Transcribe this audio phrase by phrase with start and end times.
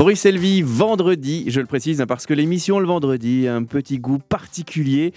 [0.00, 3.98] Bruxelles Vie, vendredi, je le précise, hein, parce que l'émission le vendredi a un petit
[3.98, 5.12] goût particulier.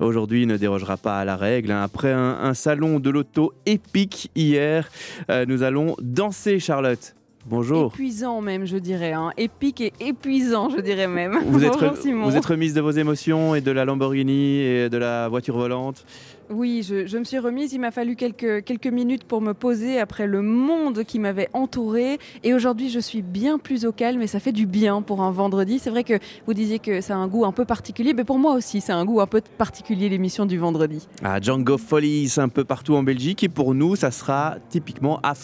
[0.00, 1.70] Aujourd'hui, ne dérogera pas à la règle.
[1.70, 1.82] Hein.
[1.82, 4.90] Après un, salon de l'auto épique hier,
[5.28, 7.14] euh, nous allons danser, Charlotte.
[7.44, 7.92] Bonjour.
[7.92, 9.12] Épuisant même, je dirais.
[9.12, 9.32] Hein.
[9.36, 11.38] Épique et épuisant, je dirais même.
[11.48, 15.28] Vous êtes, vous êtes remise de vos émotions et de la Lamborghini et de la
[15.28, 16.06] voiture volante
[16.52, 17.72] oui, je, me suis remise.
[17.72, 22.18] Il m'a fallu quelques, quelques minutes pour me poser après le monde qui m'avait entourée.
[22.42, 25.30] Et aujourd'hui, je suis bien plus au calme et ça fait du bien pour un
[25.30, 25.78] vendredi.
[25.78, 28.38] C'est vrai que vous disiez que ça a un goût un peu particulier, mais pour
[28.38, 31.06] moi aussi, c'est un goût un peu particulier l'émission du vendredi.
[31.22, 35.34] Ah, Django Follies un peu partout en Belgique et pour nous, ça sera typiquement à.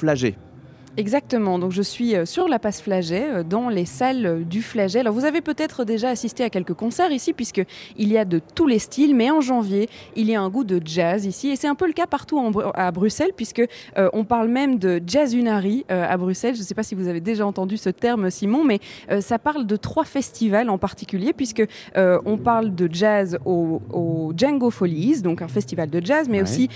[0.98, 4.62] Exactement, donc je suis euh, sur la passe Flaget, euh, dans les salles euh, du
[4.62, 4.98] Flaget.
[4.98, 8.66] Alors vous avez peut-être déjà assisté à quelques concerts ici, puisqu'il y a de tous
[8.66, 11.68] les styles, mais en janvier, il y a un goût de jazz ici, et c'est
[11.68, 13.62] un peu le cas partout à Bruxelles, puisque
[14.12, 16.54] on parle même de jazz unari à Bruxelles.
[16.54, 18.80] Je ne sais pas si vous avez déjà entendu ce terme, Simon, mais
[19.20, 21.62] ça parle de trois festivals en particulier, puisque
[21.94, 26.68] on parle de jazz au, Django Follies, donc un festival de jazz, mais aussi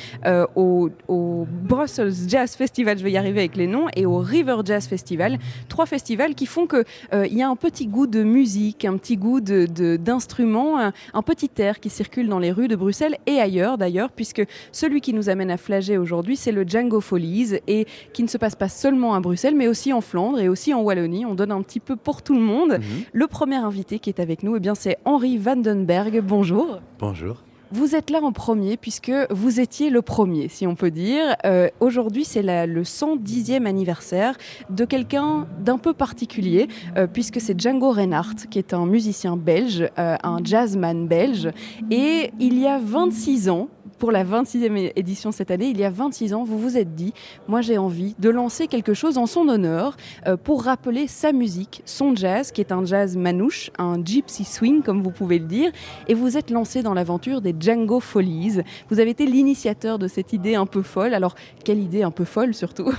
[0.55, 4.57] au, au, Brussels Jazz Festival, je vais y arriver avec les noms, et au River
[4.65, 5.39] Jazz Festival.
[5.69, 8.97] Trois festivals qui font qu'il euh, il y a un petit goût de musique, un
[8.97, 13.41] petit goût d'instruments, de, un, petit air qui circule dans les rues de Bruxelles et
[13.41, 17.87] ailleurs d'ailleurs, puisque celui qui nous amène à Flagey aujourd'hui, c'est le Django Follies et
[18.13, 20.81] qui ne se passe pas seulement à Bruxelles, mais aussi en Flandre et aussi en
[20.83, 21.27] Wallonie.
[21.27, 22.73] On donne un petit peu pour tout le monde.
[22.73, 23.05] Mhm.
[23.13, 26.21] Le premier invité qui est avec nous, eh bien, c'est Henri Vandenberg.
[26.23, 26.81] Bonjour.
[26.99, 27.43] Bonjour.
[27.75, 31.37] Vous êtes là en premier puisque vous étiez le premier, si on peut dire.
[31.47, 34.37] Euh, aujourd'hui, c'est le 110e anniversaire
[34.69, 39.89] de quelqu'un d'un peu particulier, euh, puisque c'est Django Reinhardt, qui est un musicien belge,
[39.99, 41.49] euh, un jazzman belge.
[41.91, 43.69] Et il y a 26 ans,
[44.03, 47.15] pour la 26e édition cette année, il y a 26 ans, vous vous êtes dit,
[47.47, 51.83] moi j'ai envie de lancer quelque chose en son honneur euh, pour rappeler sa musique,
[51.85, 55.71] son jazz, qui est un jazz manouche, un gypsy swing comme vous pouvez le dire,
[56.09, 58.63] et vous êtes lancé dans l'aventure des Django Follies.
[58.91, 61.15] Vous avez été l'initiateur de cette idée un peu folle.
[61.15, 62.93] Alors, quelle idée un peu folle surtout?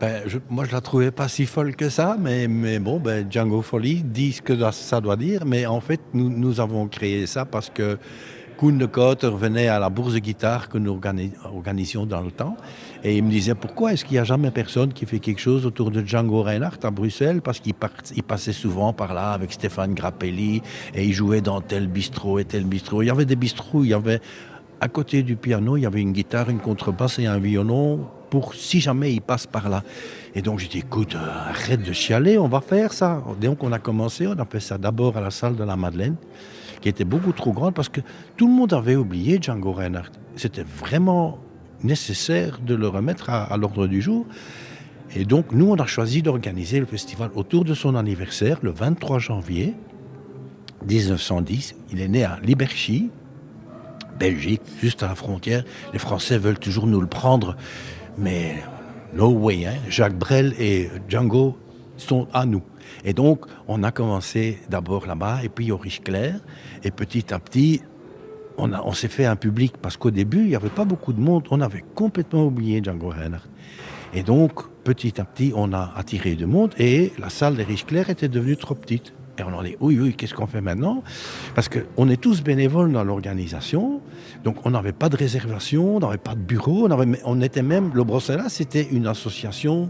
[0.00, 2.48] Ben, moi, je la trouvais pas si folle que ça, mais,
[2.80, 6.88] bon, ben, Django Follies dit ce que ça doit dire, mais en fait, nous avons
[6.88, 7.98] créé ça parce que
[8.62, 10.96] Koen de Côte revenait à la bourse de guitare que nous
[11.44, 12.56] organisions dans le temps.
[13.02, 15.66] Et il me disait pourquoi est-ce qu'il n'y a jamais personne qui fait quelque chose
[15.66, 17.42] autour de Django Reinhardt à Bruxelles?
[17.42, 20.62] Parce qu'il passait souvent par là avec Stéphane Grappelli
[20.94, 23.02] et il jouait dans tel bistrot et tel bistrot.
[23.02, 24.20] Il y avait des bistrots, il y avait
[24.80, 28.54] à côté du piano, il y avait une guitare, une contrebasse et un violon pour
[28.54, 29.82] si jamais il passe par là.
[30.36, 33.24] Et donc j'ai dit, écoute, euh, arrête de chialer, on va faire ça.
[33.40, 36.14] Donc on a commencé, on a fait ça d'abord à la salle de la Madeleine
[36.82, 38.02] qui était beaucoup trop grande parce que
[38.36, 40.12] tout le monde avait oublié Django Reinhardt.
[40.36, 41.38] C'était vraiment
[41.82, 44.26] nécessaire de le remettre à, l'ordre du jour.
[45.14, 49.18] Et donc, nous, on a choisi d'organiser le festival autour de son anniversaire, le 23
[49.18, 49.74] janvier
[50.88, 51.74] 1910.
[51.92, 53.10] Il est né à Liberchy,
[54.18, 55.64] Belgique, juste à la frontière.
[55.92, 57.56] Les Français veulent toujours nous le prendre,
[58.16, 58.62] mais
[59.14, 59.66] no way.
[59.66, 59.74] Hein.
[59.88, 61.58] Jacques Brel et Django
[61.96, 62.62] sont à nous.
[63.04, 66.40] Et donc, on a commencé d'abord là-bas, et puis au Riche-Clair,
[66.84, 67.82] et petit à petit,
[68.58, 71.20] on, on s'est fait un public, parce qu'au début, il n'y avait pas beaucoup de
[71.20, 73.48] monde, on avait complètement oublié Django Reinhardt.
[74.14, 78.10] Et donc, petit à petit, on a attiré du monde, et la salle des Riche-Clair
[78.10, 79.14] était devenue trop petite.
[79.38, 81.02] Et on a dit, oui, oui, qu'est-ce qu'on fait maintenant?
[81.54, 84.02] Parce qu'on est tous bénévoles dans l'organisation,
[84.44, 87.62] donc on n'avait pas de réservation, on n'avait pas de bureau, on, avait, on était
[87.62, 89.88] même, le Bruxelles, c'était une association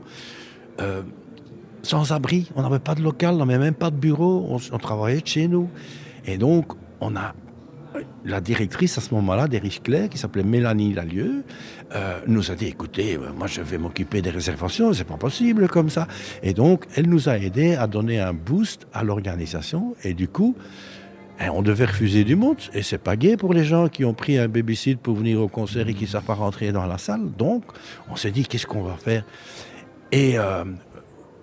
[0.81, 1.03] euh,
[1.83, 2.51] sans abri.
[2.55, 4.59] On n'avait pas de local, on n'avait même pas de bureau.
[4.73, 5.69] On, travaillait de chez nous.
[6.25, 7.35] Et donc, on a
[8.25, 11.45] la directrice à ce moment-là des Riches qui s'appelait Mélanie Lalieu,
[11.95, 15.69] euh, nous a dit écoutez, euh, moi je vais m'occuper des réservations, c'est pas possible
[15.69, 16.09] comme ça.
[16.43, 19.95] Et donc, elle nous a aidé à donner un boost à l'organisation.
[20.05, 20.57] Et du coup,
[21.41, 22.57] eh, on devait refuser du monde.
[22.73, 25.49] Et c'est pas gai pour les gens qui ont pris un babysit pour venir au
[25.49, 27.31] concert et qui ne savent pas rentrer dans la salle.
[27.37, 27.65] Donc,
[28.11, 29.25] on s'est dit qu'est-ce qu'on va faire?
[30.13, 30.65] Et euh,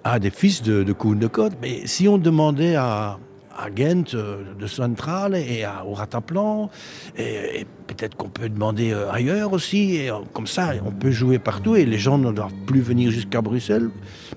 [0.03, 1.53] à des fils de, de de Côte.
[1.61, 3.19] Mais si on demandait à,
[3.59, 6.69] à Ghent euh, de Centrale et à, au Rataplan,
[7.17, 11.39] et, peut-être qu'on peut demander euh, ailleurs aussi, et euh, comme ça on peut jouer
[11.39, 13.89] partout et les gens ne doivent plus venir jusqu'à Bruxelles.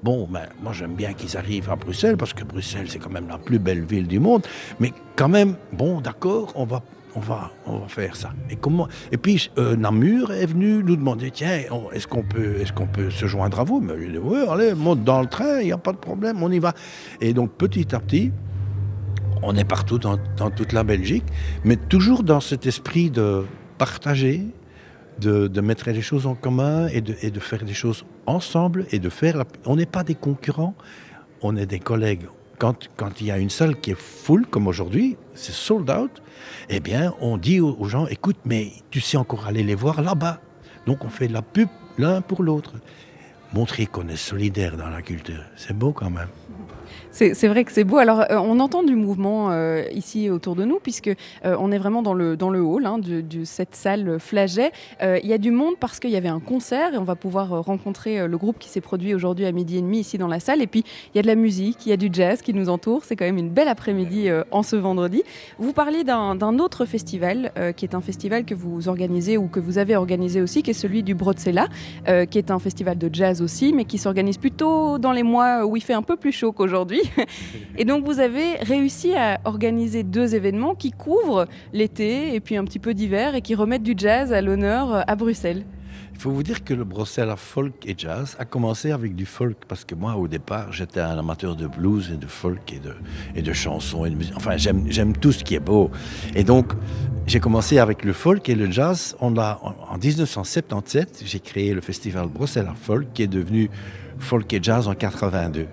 [0.03, 3.29] Bon, ben, moi j'aime bien qu'ils arrivent à Bruxelles parce que Bruxelles c'est quand même
[3.29, 4.43] la plus belle ville du monde,
[4.81, 6.83] mais quand même, bon d'accord, on va
[7.15, 8.31] on va, on va faire ça.
[8.49, 11.61] Et, comment et puis Namur est venu nous demander, tiens,
[11.93, 13.83] est-ce qu'on peut, est qu'on peut se joindre à vous?
[13.83, 16.43] Mais je dit, oui, allez, monte dans le train, il n'y a pas de problème,
[16.43, 16.73] on y va.
[17.21, 18.33] Et donc petit à petit,
[19.43, 20.19] on est partout dans,
[20.51, 21.25] toute la Belgique,
[21.65, 23.45] mais toujours dans cet esprit de
[23.79, 24.47] partager,
[25.21, 29.45] de, mettre les choses en commun et de, faire des choses ensemble et de faire.
[29.67, 30.75] on n'est pas des concurrents,
[31.43, 32.27] on est des collègues.
[32.59, 32.89] Quand,
[33.21, 36.23] il y a une salle qui est full, comme aujourd'hui, c'est sold out,
[36.69, 40.01] eh bien, on dit aux, aux gens, écoute, mais tu sais encore aller les voir
[40.01, 40.41] là-bas.
[40.87, 41.69] Donc, on fait de la pub
[41.99, 42.75] l'un pour l'autre.
[43.53, 46.29] Montrer qu'on est solidaire dans la culture, c'est beau quand même.
[47.13, 47.99] C'est vrai que c'est beau.
[47.99, 51.79] Alors, euh, on entend du mouvement euh, ici autour de nous, puisque euh, on est
[51.79, 54.73] vraiment dans le, dans le hall hein, de, cette salle Flaget.
[55.03, 57.65] Il y a du monde parce qu'il y avait un concert et on va pouvoir
[57.65, 60.63] rencontrer le groupe qui s'est produit aujourd'hui à midi et demi ici dans la salle.
[60.63, 62.69] Et puis, il y a de la musique, il y a du jazz qui nous
[62.69, 63.05] entoure.
[63.05, 65.23] C'est quand même une belle après-midi en ce vendredi.
[65.59, 69.79] Vous parliez d'un autre festival, qui est un festival que vous organisez ou que vous
[69.79, 71.69] avez organisé aussi, qui est celui du Brotzella,
[72.09, 75.65] euh, qui est un festival de jazz aussi, mais qui s'organise plutôt dans les mois
[75.67, 77.02] où il fait un peu plus chaud qu'aujourd'hui.
[77.79, 82.65] Et donc vous avez réussi à organiser deux événements qui couvrent l'été et puis un
[82.65, 85.65] petit peu d'hiver et qui remettent du jazz à l'honneur euh, à Bruxelles.
[86.15, 89.57] Il faut vous dire que le Bruxelles folk et jazz a commencé avec du folk
[89.67, 92.95] parce que moi, au départ, j'étais un amateur de blues et de folk et de,
[93.35, 94.35] et de chansons et de musique.
[94.37, 95.91] Enfin, j'aime tout ce qui est beau.
[96.37, 96.75] Et donc,
[97.27, 99.17] j'ai commencé avec le folk et le jazz.
[99.21, 103.69] On a, en, en 1977, j'ai créé le festival Bruxelles Folk qui est devenu
[104.19, 105.67] Folk et Jazz en 82.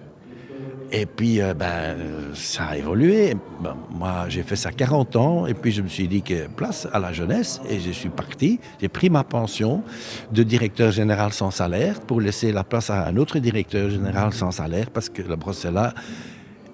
[0.92, 3.36] Et puis, euh, ben, euh, ça a évolué.
[3.62, 6.88] Ben, moi, j'ai fait ça 40 ans, et puis je me suis dit que place
[6.92, 8.60] à la jeunesse, et je suis parti.
[8.82, 9.84] J'ai pris ma pension
[10.32, 14.52] de directeur général sans salaire pour laisser la place à un autre directeur général sans
[14.52, 15.94] salaire, parce que le Bruxelles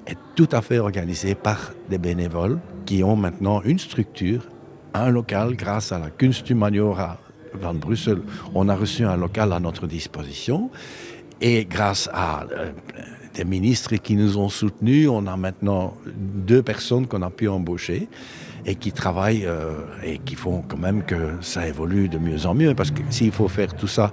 [0.08, 4.48] est tout à fait organisé par des bénévoles qui ont maintenant une structure,
[4.94, 7.18] un local, grâce à la Kunsthumaniora
[7.54, 8.22] van Bruxelles.
[8.54, 10.70] On a reçu un local à notre disposition,
[11.42, 12.44] et grâce à...
[12.44, 12.72] euh,
[13.36, 15.10] des ministres qui nous ont soutenus.
[15.10, 18.08] On a maintenant deux personnes qu'on a pu embaucher
[18.66, 19.74] et qui travaillent euh,
[20.04, 22.74] et qui font quand même que ça évolue de mieux en mieux.
[22.74, 24.12] Parce que s'il faut faire tout ça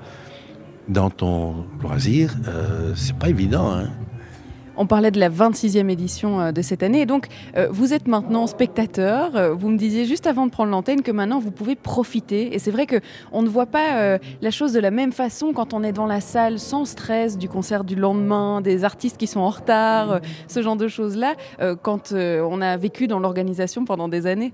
[0.88, 3.72] dans ton loisir, euh, c'est pas évident.
[3.72, 3.90] Hein.
[4.82, 7.02] On parlait de la 26e édition euh, de cette année.
[7.02, 9.36] Et donc, euh, vous êtes maintenant spectateur.
[9.36, 12.52] Euh, Vous me disiez juste avant de prendre l'antenne que maintenant, vous pouvez profiter.
[12.52, 15.84] Et c'est vrai qu'on ne voit pas la chose de la même façon quand on
[15.84, 19.50] est dans la salle sans stress du concert du lendemain, des artistes qui sont en
[19.50, 21.34] retard, ce genre de choses-là,
[21.82, 24.52] quand on a vécu dans l'organisation pendant des années.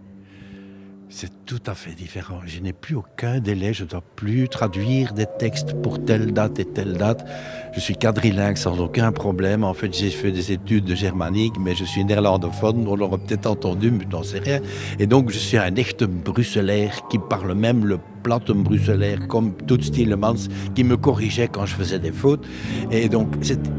[1.10, 2.40] C'est tout à fait différent.
[2.44, 3.72] Je n'ai plus aucun délai.
[3.72, 7.26] Je ne dois plus traduire des textes pour telle date et telle date.
[7.72, 9.64] Je suis quadrilingue sans aucun problème.
[9.64, 12.87] En fait, j'ai fait des études de germanique, mais je suis néerlandophone.
[12.87, 14.60] On l'aurait peut-être entendu, mais j'en sais rien.
[14.99, 19.81] Et donc, je suis un echt bruxellaire qui parle même le platum bruxellaire comme tout
[19.81, 20.35] Stielemans
[20.75, 22.47] qui me corrigeait quand je faisais des fautes.
[22.91, 23.29] Et donc,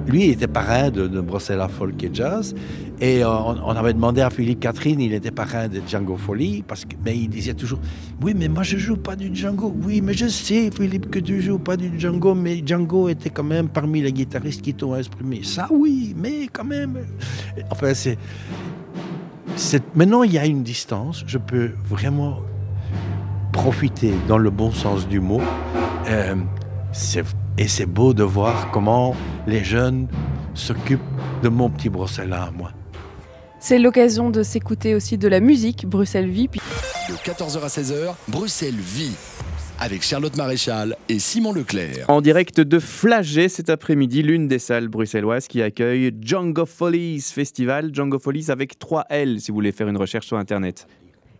[0.07, 1.23] lui était parrain de, de
[1.69, 2.55] Folk et Jazz.
[3.01, 6.63] Et euh, on, on avait demandé à Philippe Catherine, il était parrain de Django Folie,
[6.67, 7.79] parce que, mais il disait toujours
[8.21, 9.73] Oui, mais moi je joue pas du Django.
[9.85, 13.43] Oui, mais je sais, Philippe, que tu joues pas du Django, mais Django était quand
[13.45, 15.41] même parmi les guitaristes qui t'ont exprimé.
[15.43, 16.97] Ça, oui, mais quand même.
[17.71, 18.17] Enfin, c'est-
[19.95, 21.23] Maintenant, il y a une distance.
[21.27, 22.39] Je peux vraiment
[23.61, 25.41] profiter dans le bon sens du mot.
[26.07, 26.35] Euh,
[27.57, 29.13] et c'est beau de voir comment
[29.47, 30.07] les jeunes
[30.53, 31.01] s'occupent
[31.43, 32.71] de mon petit Bruxelles à moi.
[33.59, 36.47] C'est l'occasion de s'écouter aussi de la musique, Bruxelles Vie.
[36.47, 36.61] Puis
[37.09, 39.11] De 14h à 16h, Bruxelles vit.
[39.81, 42.05] Avec Charlotte Maréchal et Simon Leclerc.
[42.07, 47.93] En direct de Flaget cet après-midi, l'une des salles bruxelloises qui accueille Django Follies Festival.
[47.93, 50.87] Django Follies avec 3 L si vous voulez faire une recherche sur Internet.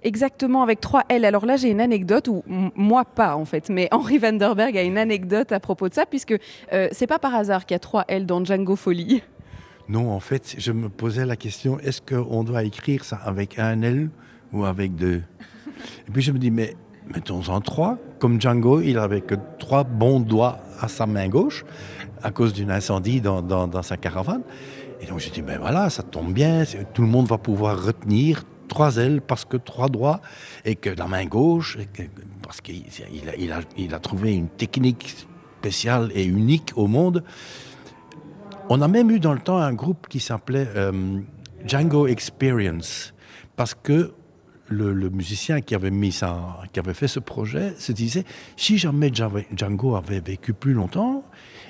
[0.04, 1.26] Exactement, avec 3 L.
[1.26, 2.44] Alors là, j'ai une anecdote, ou
[2.76, 6.36] moi pas en fait, mais Henri Vanderberg a une anecdote à propos de ça, puisque
[6.74, 9.22] euh, c'est pas par hasard qu'il y a 3 L dans Django Folie.
[9.90, 13.82] Non, en fait, je me posais la question, est-ce qu'on doit écrire ça avec un
[13.82, 14.12] L
[14.54, 15.24] ou avec deux?
[16.08, 16.76] Et puis je me dis, mais
[17.12, 17.98] mettons-en trois.
[18.20, 21.66] Comme Django, il avait que trois bons doigts à sa main gauche
[22.22, 24.44] à cause d'un incendie dans, dans- sa caravane.
[25.02, 28.44] Et donc j'ai dit, ben voilà, ça tombe bien, tout le monde va pouvoir retenir
[28.70, 30.22] trois L parce que trois doigts
[30.64, 31.78] et que la main gauche,
[32.42, 32.84] parce qu'il
[33.78, 35.16] il a, trouvé une technique
[35.60, 37.24] spéciale et unique au monde.
[38.70, 41.20] On a même eu dans le temps un groupe qui s'appelait euh,
[41.66, 43.14] Django Experience,
[43.58, 44.14] parce que
[44.68, 46.12] le, musicien qui avait, mis
[46.72, 48.24] qui avait fait ce projet se disait,
[48.56, 51.24] si jamais Django avait vécu plus longtemps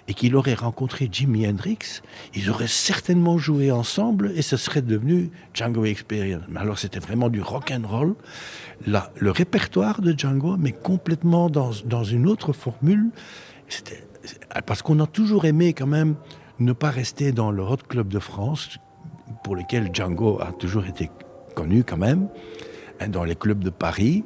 [0.10, 2.02] et qu'il aurait rencontré Jimi Hendrix,
[2.34, 6.42] ils auraient certainement joué ensemble et ce serait devenu Django Experience.
[6.50, 8.16] Mais alors c'était vraiment du rock and roll.
[8.88, 13.06] La- le répertoire de Django, mais complètement dans, dans une autre formule.
[13.68, 14.04] C'était
[14.66, 16.16] parce qu'on a toujours aimé quand même
[16.60, 18.78] ne pas rester dans le Hot Club de France,
[19.44, 21.10] pour lequel Django a toujours été
[21.56, 22.28] connu quand même,
[23.00, 24.24] hein, dans les clubs de Paris.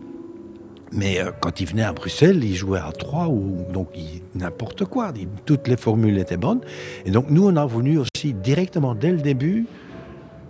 [0.93, 3.89] Mais euh, quand il venait à Bruxelles, il jouait à trois ou donc
[4.35, 5.11] n'importe quoi.
[5.45, 6.61] toutes les formules étaient bonnes.
[7.05, 9.65] Et donc nous, on a voulu aussi directement dès le début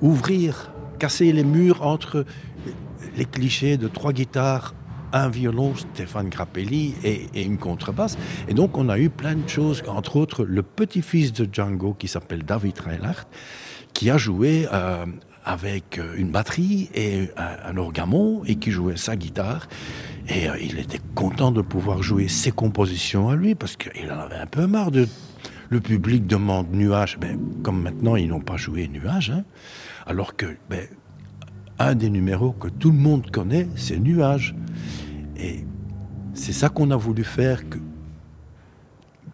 [0.02, 2.26] ouvrir, casser les murs entre
[3.16, 4.76] les clichés de trois guitares,
[5.14, 8.18] un violon, Stéphane Grappelli, et, une contrebasse.
[8.48, 12.08] Et donc on a eu plein de choses, entre autres le petit-fils de Django qui
[12.08, 13.28] s'appelle David Reinhardt,
[13.94, 15.06] qui a joué euh,
[15.46, 19.68] avec une batterie et un, orgamon et qui jouait sa guitare.
[20.28, 24.20] Et euh, il était content de pouvoir jouer ses compositions à lui parce qu'il en
[24.20, 25.08] avait un peu marre de.
[25.70, 27.18] Le public demande nuage.
[27.20, 29.32] Ben, comme maintenant, ils n'ont pas joué nuage.
[29.32, 29.44] Hein.
[30.06, 30.88] alors que ben,
[31.80, 34.56] un des numéros que tout le monde connaît, c'est nuage.
[35.36, 35.66] Et
[36.34, 37.62] c'est ça qu'on a voulu faire.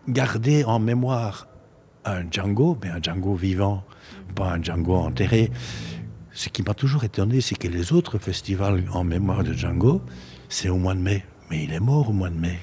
[0.07, 1.47] Garder en mémoire
[2.05, 3.83] un Django, mais ben, un Django vivant,
[4.35, 5.51] pas un Django enterré.
[6.31, 10.01] Ce qui m'a toujours étonné, c'est que les autres festivals en mémoire de Django,
[10.49, 11.23] c'est au mois de mai.
[11.49, 12.59] Mais il est mort au mois de mai.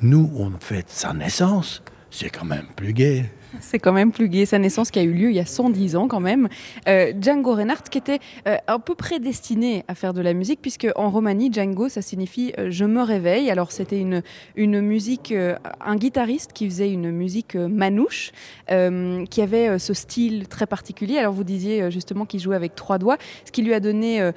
[0.00, 1.82] Nous, on fête sa naissance.
[2.10, 3.24] C'est quand même plus gai.
[3.60, 4.46] C'est quand même plus gai.
[4.46, 6.48] Sa naissance qui a eu lieu il y a 110 ans quand même.
[6.88, 10.88] Euh, Django Reinhardt qui était euh, un peu prédestiné à faire de la musique puisque
[10.96, 13.50] en Romanie, Django, ça signifie euh, je me réveille.
[13.50, 14.22] Alors c'était une,
[14.56, 15.34] une musique,
[15.80, 18.32] un guitariste qui faisait une musique manouche,
[18.68, 21.18] qui avait ce style très particulier.
[21.18, 24.30] Alors vous disiez justement qu'il jouait avec trois doigts, ce qui lui a donné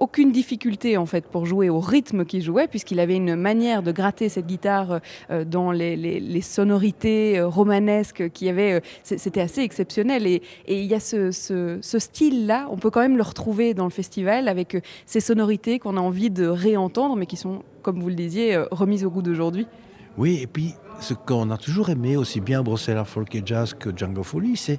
[0.00, 3.92] aucune difficulté en fait pour jouer au rythme qu'il jouait puisqu'il avait une manière de
[3.92, 5.00] gratter cette guitare
[5.46, 10.26] dans les, les, sonorités romanesques qui euh, c'était assez exceptionnel.
[10.26, 11.30] Et il y a ce,
[11.82, 15.96] style-là, on peut quand même le retrouver dans le festival avec euh, ces sonorités qu'on
[15.96, 19.22] a envie de réentendre, mais qui sont, comme vous le disiez, euh, remises au goût
[19.22, 19.66] d'aujourd'hui.
[20.18, 23.96] Oui, et puis ce qu'on a toujours aimé, aussi bien Bruxelles Folk et Jazz que
[23.96, 24.78] Django Folie, c'est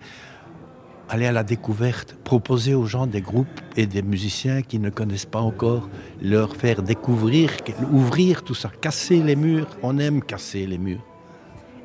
[1.09, 5.25] aller à la découverte, proposer aux gens des groupes et des musiciens qui ne connaissent
[5.25, 5.89] pas encore,
[6.21, 7.51] leur faire découvrir,
[7.91, 9.67] ouvrir tout ça, casser les murs.
[9.81, 11.03] On aime casser les murs.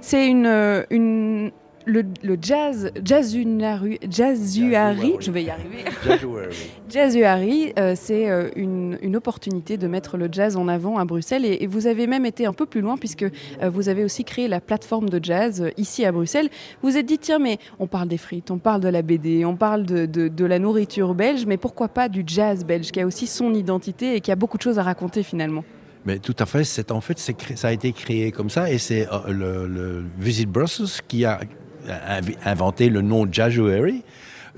[0.01, 1.51] C'est une, une
[1.89, 5.85] le, jazz, jazzuari, jazzuari, je vais y arriver.
[6.89, 11.45] jazzuari, euh, c'est euh, une, opportunité de mettre le jazz en avant à Bruxelles.
[11.45, 14.49] Et, vous avez même été un peu plus loin puisque euh, vous avez aussi créé
[14.49, 16.51] la plateforme de jazz ici à Bruxelles.
[16.83, 19.57] Vous êtes dit, tiens, mais on parle des frites, on parle de la BD, on
[19.57, 23.27] parle de, de la nourriture belge, mais pourquoi pas du jazz belge qui a aussi
[23.27, 25.65] son identité et qui a beaucoup de choses à raconter finalement?
[26.05, 29.07] Mais tout à fait, c'est en fait, ça a été créé comme ça et c'est
[29.29, 31.41] le, le, Visit Brussels qui a
[32.45, 34.05] inventé le nom Jazzouery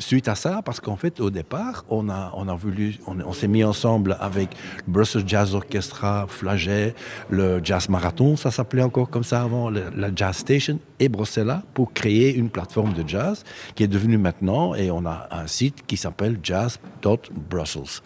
[0.00, 3.48] suite à ça, parce qu'en fait, au départ, on a, on a voulu, on, s'est
[3.48, 4.50] mis ensemble avec
[4.86, 6.94] le Brussels Jazz Orchestra, Flaget,
[7.28, 11.92] le Jazz Marathon, ça s'appelait encore comme ça avant, la Jazz Station et Bruxelles pour
[11.92, 13.44] créer une plateforme de jazz
[13.74, 18.02] qui est devenue maintenant, et on a un site qui s'appelle jazz.brussels,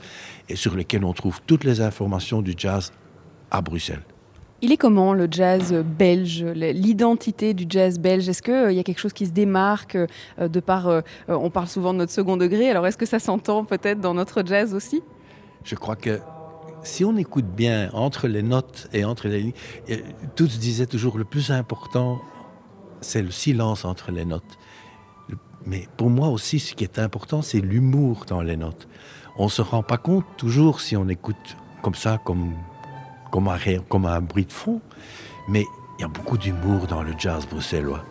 [0.49, 2.93] et sur lequel on trouve toutes les informations du jazz
[3.51, 4.03] à Bruxelles.
[4.65, 8.31] Il est comment le jazz belge, l'identité du jazz belge?
[8.31, 11.51] Est-ce qu'il euh, y a quelque chose qui se démarque euh, de par, euh, on
[11.51, 14.73] parle souvent de notre second degré, alors est-ce que ça s'entend peut-être dans notre jazz
[14.73, 15.03] aussi?
[15.65, 16.19] Je crois que
[16.83, 19.53] si on écoute bien entre les notes et entre les lignes,
[20.35, 22.23] tous disaient toujours le plus important,
[23.03, 24.59] c'est le silence entre les notes.
[25.67, 28.89] Mais pour moi aussi, ce qui est important, c'est l'humour dans les notes.
[29.37, 32.55] On ne se rend pas compte toujours si on écoute comme ça, comme
[33.35, 34.81] comme un, comme un bruit de fond,
[35.49, 35.65] mais
[35.99, 38.05] il y a beaucoup d'humour dans le jazz bruxellois.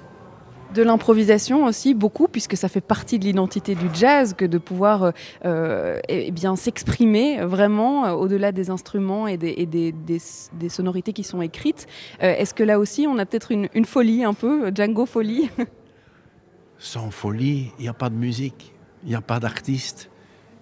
[0.74, 5.14] De l'improvisation aussi, beaucoup, puisque ça fait partie de l'identité du jazz que de pouvoir
[5.46, 11.24] euh, eh bien s'exprimer vraiment euh, au-delà des instruments et, des, des, des, sonorités qui
[11.24, 11.88] sont écrites.
[12.22, 15.50] Euh, est-ce que là aussi, on a peut-être une, une, folie un peu, Django folie?
[16.80, 20.10] Sans folie, il n'y a pas de musique, il n'y a pas d'artiste.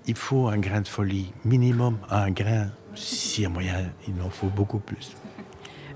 [0.06, 4.29] Il faut un grain de folie, minimum un grain s'il y a moyen, il en
[4.29, 5.15] faut beaucoup plus.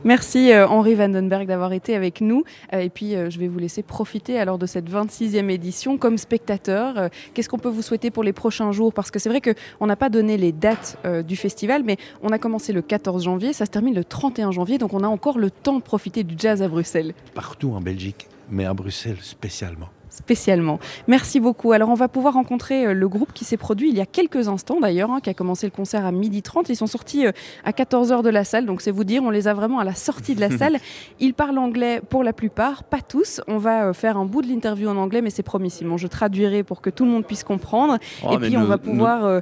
[0.06, 2.44] Merci euh, Henri Vandenberg d'avoir été avec nous.
[2.74, 6.20] Euh, et puis euh, je vais vous laisser profiter alors de cette 26e édition comme
[6.20, 7.10] spectateur.
[7.34, 8.94] Qu'est-ce qu'on peut vous souhaiter pour les prochains jours?
[8.94, 12.38] Parce que c'est vrai qu'on n'a pas donné les dates du festival, mais on a
[12.38, 15.50] commencé le 14 janvier, ça se termine le 31 janvier, donc on a encore le
[15.50, 17.16] temps de profiter du jazz à Bruxelles.
[17.34, 20.80] Partout en Belgique, mais à Bruxelles spécialement spécialement.
[21.08, 21.72] Merci beaucoup.
[21.74, 24.48] Alors on va pouvoir rencontrer euh, le groupe qui s'est produit il y a quelques
[24.48, 26.66] instants d'ailleurs, hein, qui a commencé le concert à 12h30.
[26.70, 27.32] Ils sont sortis euh,
[27.64, 29.96] à 14h de la salle, donc c'est vous dire, on les a vraiment à la
[29.96, 30.78] sortie de la salle.
[31.20, 33.42] Ils parlent anglais pour la plupart, pas tous.
[33.48, 36.08] On va euh, faire un bout de l'interview en anglais, mais c'est promis Simon, je
[36.08, 37.98] traduirai pour que tout le monde puisse comprendre.
[38.26, 39.42] Oh, Et puis on va pouvoir...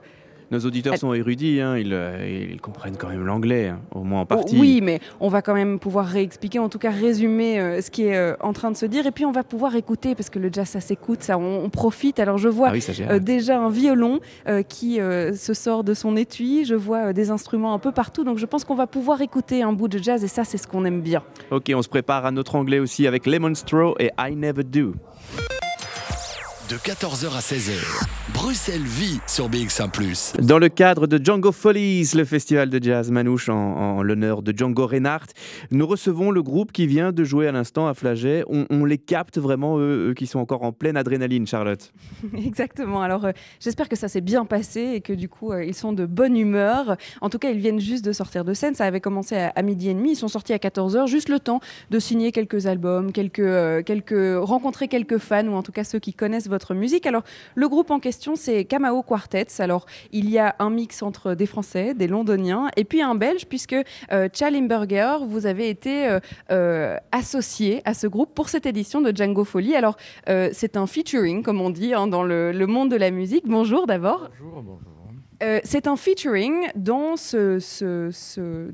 [0.53, 4.21] Nos auditeurs sont érudits, hein, ils, euh, ils, comprennent quand même l'anglais, hein, au moins
[4.21, 4.55] en partie.
[4.55, 8.03] Oui, mais on va quand même pouvoir réexpliquer, en tout cas résumer euh, ce qui
[8.03, 9.07] est euh, en train de se dire.
[9.07, 12.19] Et puis on va pouvoir écouter, parce que le jazz, ça s'écoute, ça, on, profite.
[12.19, 12.71] Alors je vois
[13.07, 14.19] ah déjà un violon
[14.69, 18.23] qui se sort de son étui, je vois des instruments un peu partout.
[18.23, 20.67] Donc je pense qu'on va pouvoir écouter un bout de jazz, et ça, c'est ce
[20.67, 21.23] qu'on aime bien.
[21.49, 24.93] Ok, on se prépare à notre anglais aussi avec Lemon Straw et I Never Do
[26.69, 27.73] de 14h à 16h.
[28.33, 29.91] Bruxelles vit sur BX1⁇
[30.41, 34.87] Dans le cadre de Django Follies, le festival de jazz manouche en, l'honneur de Django
[34.87, 35.27] Reinhardt,
[35.71, 38.43] nous recevons le groupe qui vient de jouer à l'instant à Flaget.
[38.47, 41.91] On, les capte vraiment, eux, qui sont encore en pleine adrénaline, Charlotte.
[42.37, 43.01] Exactement.
[43.01, 45.91] Alors, euh, j'espère que ça s'est bien passé et que du coup, euh, ils sont
[45.91, 46.95] de bonne humeur.
[47.21, 48.73] En tout cas, ils viennent juste de sortir de scène.
[48.73, 50.11] Ça avait commencé à, midi et demi.
[50.11, 51.59] Ils sont sortis à 14h, juste le temps
[51.91, 55.99] de signer quelques albums, quelques, euh, quelques, rencontrer quelques fans ou en tout cas ceux
[55.99, 57.07] qui connaissent votre musique.
[57.07, 57.23] Alors,
[57.55, 59.59] le groupe en question, c'est Kamao Quartets.
[59.59, 63.47] Alors, il y a un mix entre des Français, des Londoniens et puis un Belge,
[63.47, 63.75] puisque
[64.11, 66.19] euh, Chalimberger, vous avez été euh,
[66.51, 69.75] euh, associé à ce groupe pour cette édition de Django Folie.
[69.75, 69.97] Alors,
[70.29, 73.45] euh, c'est un featuring, comme on dit, hein, dans le, monde de la musique.
[73.47, 74.29] Bonjour d'abord.
[74.39, 74.92] Bonjour, bonjour.
[75.63, 77.59] C'est un featuring dans ce,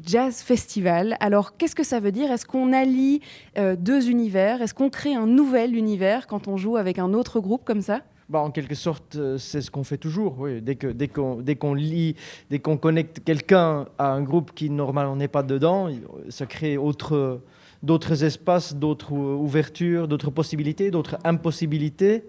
[0.05, 1.17] jazz festival.
[1.19, 2.31] Alors, qu'est-ce que ça veut dire?
[2.31, 3.21] Est-ce qu'on allie
[3.55, 4.61] deux univers?
[4.61, 8.01] Est-ce qu'on crée un nouvel univers quand on joue avec un autre groupe comme ça?
[8.29, 10.35] Bah, en quelque sorte, euh, c'est ce qu'on fait toujours.
[10.37, 10.61] Oui.
[10.61, 12.15] Dès qu'on dès qu'on lit,
[12.51, 15.89] dès qu'on connecte quelqu'un à un groupe qui normalement n'est pas dedans,
[16.29, 17.41] ça crée autre,
[17.81, 22.23] d'autres espaces, d'autres ouvertures, d'autres possibilités, d'autres impossibilités.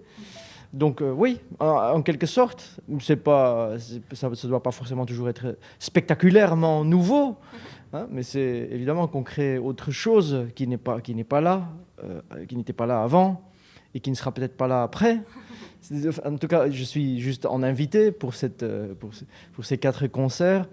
[0.73, 3.75] Donc euh, oui, en, quelque sorte, c'est pas,
[4.13, 7.35] ça ne doit pas forcément toujours être spectaculairement nouveau,
[7.91, 11.67] hein, mais c'est évidemment qu'on crée autre chose qui n'est pas, qui n'est pas là,
[12.03, 13.41] euh, qui n'était pas là avant
[13.93, 15.21] et qui ne sera peut-être pas là après.
[16.23, 19.09] En tout cas, je suis juste en invité pour, cette, euh, pour,
[19.53, 20.67] pour ces quatre concerts.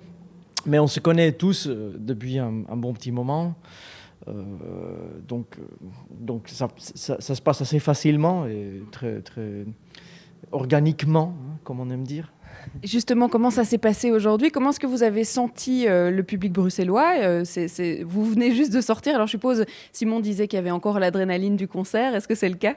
[0.67, 3.55] Mais on se connaît tous depuis un, bon petit moment.
[4.28, 5.56] Euh, donc,
[6.11, 9.64] donc ça, se passe assez facilement et très, très
[10.52, 12.32] organiquement, hein, comme on aime dire.
[12.83, 14.50] Justement, comment ça s'est passé aujourd'hui?
[14.50, 17.43] Comment est-ce que vous avez senti le public bruxellois?
[18.05, 21.57] Vous venez juste de sortir, alors je suppose, Simon disait qu'il y avait encore l'adrénaline
[21.57, 22.14] du concert.
[22.14, 22.77] Est-ce que c'est le cas?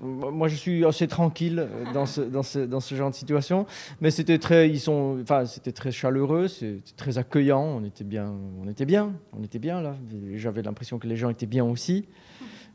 [0.00, 3.66] Moi, je suis assez tranquille dans ce, dans ce, dans ce genre de situation.
[4.00, 7.62] Mais c'était très, ils sont, enfin, c'était très chaleureux, c'était très accueillant.
[7.62, 9.94] On était bien, on était bien, on était bien là.
[10.34, 12.06] J'avais l'impression que les gens étaient bien aussi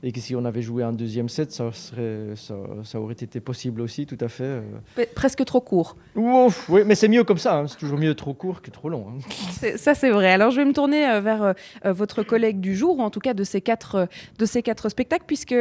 [0.03, 3.81] et que si on avait joué un deuxième set, ça, serait, ça, aurait été possible
[3.81, 4.43] aussi, tout à fait.
[4.43, 5.05] Euh.
[5.15, 5.95] Presque trop court.
[6.15, 7.67] Ouf, oui, mais c'est mieux comme ça, hein.
[7.67, 9.07] c'est toujours mieux trop court que trop long.
[9.09, 9.73] Hein.
[9.77, 10.31] Ça, c'est vrai.
[10.31, 13.19] Alors, je vais me tourner euh, vers euh, votre collègue du jour, ou en tout
[13.19, 14.07] cas de ces quatre,
[14.39, 15.55] de ces quatre spectacles, puisque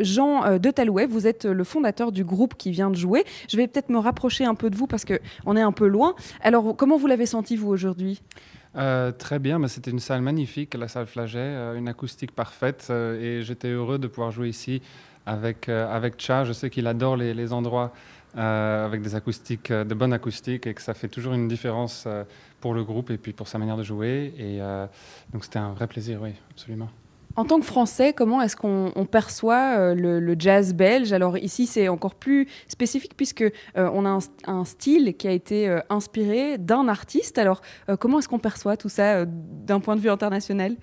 [0.00, 3.24] Jean de Talouet, vous êtes le fondateur du groupe qui vient de jouer.
[3.48, 6.14] Je vais peut-être me rapprocher un peu de vous parce qu'on est un peu loin.
[6.42, 8.20] Alors, comment vous l'avez senti, vous, aujourd'hui?
[8.76, 12.88] Euh, très bien, mais c'était une salle magnifique, la salle Flaget, euh, une acoustique parfaite
[12.90, 14.82] euh, et j'étais heureux de pouvoir jouer ici
[15.26, 16.44] avec, avec Cha.
[16.44, 17.92] Je sais qu'il adore les, les endroits
[18.36, 22.06] avec des acoustiques, de bonnes acoustiques et que ça fait toujours une différence
[22.60, 24.34] pour le groupe et puis pour sa manière de jouer.
[24.36, 24.58] Et
[25.32, 26.90] donc c'était un vrai plaisir, oui, absolument.
[27.36, 31.12] En tant que Français, comment est-ce qu'on perçoit euh, le, jazz belge?
[31.12, 35.68] Alors ici, c'est encore plus spécifique puisque euh, on a un, style qui a été
[35.68, 37.38] euh, inspiré d'un artiste.
[37.38, 37.60] Alors
[37.98, 40.76] comment est-ce qu'on perçoit tout ça d'un point de vue international?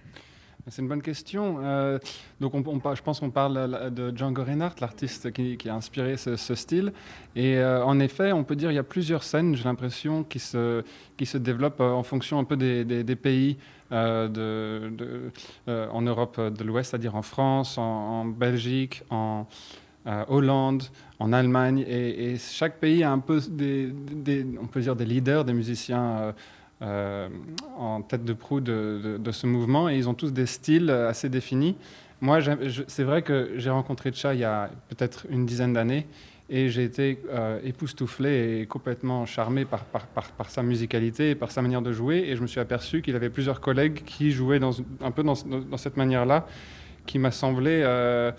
[0.68, 1.60] C'est une bonne question.
[2.40, 6.94] donc, on, je pense qu'on parle de Django Reinhardt, l'artiste qui, a inspiré ce, style.
[7.36, 10.84] Et en effet, on peut dire qu'il y a plusieurs scènes, j'ai l'impression, qui se,
[11.18, 13.58] qui se développent en fonction un peu des, pays.
[13.92, 14.90] Euh,
[15.68, 19.48] euh, en Europe de l'Ouest, c'est-à-dire en France, en, Belgique, en
[20.08, 20.84] euh, Hollande,
[21.20, 21.84] en Allemagne.
[21.88, 23.94] Et, chaque pays a un peu des,
[24.62, 26.34] on peut dire des leaders, des musiciens.
[26.82, 31.76] En tête de proue de, ce mouvement et ils ont tous des styles assez définis.
[32.22, 32.40] Moi,
[32.88, 36.08] c'est vrai que j'ai rencontré Cha il y a peut-être une dizaine d'années
[36.52, 39.86] et j'ai été euh, époustouflé et complètement charmé par,
[40.50, 42.26] sa musicalité et par sa manière de jouer.
[42.28, 45.36] Et je me suis aperçu qu'il avait plusieurs collègues qui jouaient dans, un peu dans,
[45.46, 46.46] dans cette manière-là,
[47.06, 48.34] qui m'a semblé euh,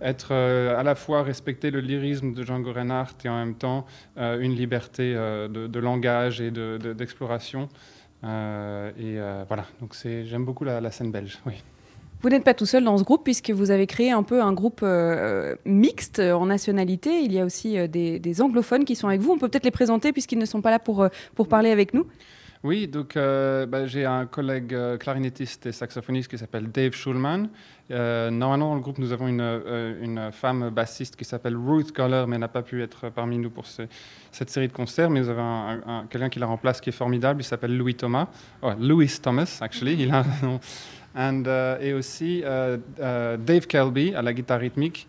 [0.00, 3.86] être euh, à la fois respecter le lyrisme de Django Reinhardt et en même temps
[4.16, 7.68] une liberté de, langage et d'exploration.
[8.22, 11.38] et voilà, donc j'aime beaucoup la, scène belge.
[11.46, 11.54] Oui.
[12.24, 14.54] Vous n'êtes pas tout seul dans ce groupe puisque vous avez créé un peu un
[14.54, 17.20] groupe euh, mixte en nationalité.
[17.20, 19.32] Il y a aussi euh, des, anglophones qui sont avec vous.
[19.32, 21.92] On peut peut-être les présenter puisqu'ils ne sont pas là pour, euh, pour parler avec
[21.92, 22.06] nous.
[22.64, 27.48] Oui, donc euh, bah, j'ai un collègue euh, clarinettiste et saxophoniste qui s'appelle Dave Schulman.
[27.90, 32.38] Euh, normalement, dans le groupe, nous avons une, femme bassiste qui s'appelle Ruth Coller, mais
[32.38, 33.82] n'a pas pu être parmi nous pour ce-
[34.32, 35.10] cette série de concerts.
[35.10, 37.42] Mais nous avons un- un- quelqu'un qui la remplace qui est formidable.
[37.42, 38.28] Il s'appelle Louis Thomas.
[38.62, 39.96] Oh, Louis Thomas, actually.
[40.02, 40.60] Il a un nom.
[41.14, 41.44] And,
[41.82, 45.06] et aussi Dave Kelby à la guitare rythmique.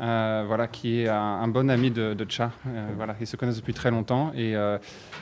[0.00, 2.50] Euh, voilà, qui est un, un bon ami de, de Cha.
[2.66, 4.32] Euh, voilà, ils se connaissent depuis très longtemps.
[4.34, 4.78] Et, euh,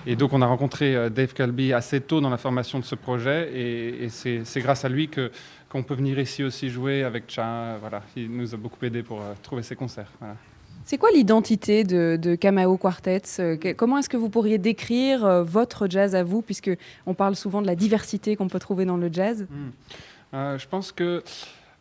[0.07, 3.51] et donc, on a rencontré Dave Calby assez tôt dans la formation de ce projet.
[3.53, 5.31] Et, et c'est c'est grâce à lui que
[5.69, 7.77] qu'on peut venir ici aussi jouer avec Cha.
[7.81, 10.11] Voilà, il nous a beaucoup aidé pour trouver ses concerts.
[10.19, 10.37] Voilà.
[10.83, 13.21] C'est quoi l'identité de, de Kamao Quartets
[13.61, 16.71] que- Comment est-ce que vous pourriez décrire votre jazz à vous, puisque
[17.07, 19.47] on parle souvent de la diversité qu'on peut trouver dans le jazz?
[20.33, 21.23] Euh, je pense que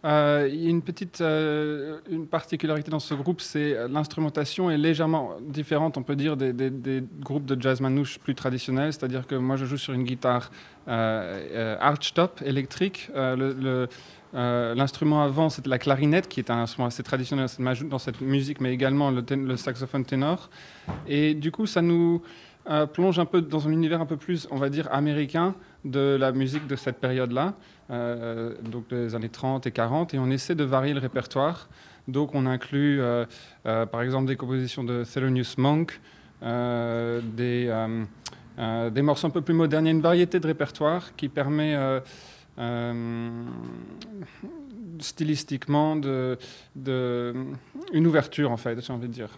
[0.06, 4.78] euh, il y a une petite euh, une particularité dans ce groupe, c'est l'instrumentation est
[4.78, 8.94] légèrement différente, on peut dire, des, groupes de jazz manouche plus traditionnels.
[8.94, 10.52] C'est-à-dire que moi, je joue sur une guitare
[10.88, 13.10] euh, euh, archtop électrique.
[13.16, 13.88] Le- le-
[14.32, 17.48] L'instrument avant, c'était la clarinette, qui est un instrument assez traditionnel
[17.90, 20.52] dans cette, musique, mais également le, saxophone ténor.
[21.08, 22.22] Et du coup, ça nous
[22.94, 26.32] plonge un peu dans un univers un peu plus, on va dire, américain de la
[26.32, 27.56] musique de cette période-là,
[27.92, 31.70] euh, donc des années 30 et 40, et on essaie de varier le répertoire.
[32.08, 33.26] Donc on inclut, euh,
[33.66, 36.00] euh, par exemple, des compositions de Thelonious Monk,
[36.42, 37.88] des,
[38.92, 39.86] des morceaux un peu plus modernes.
[39.86, 41.76] Il y a une variété de répertoire qui permet
[45.00, 46.38] stylistiquement de,
[47.94, 49.30] une ouverture, en fait, j'ai envie de dire.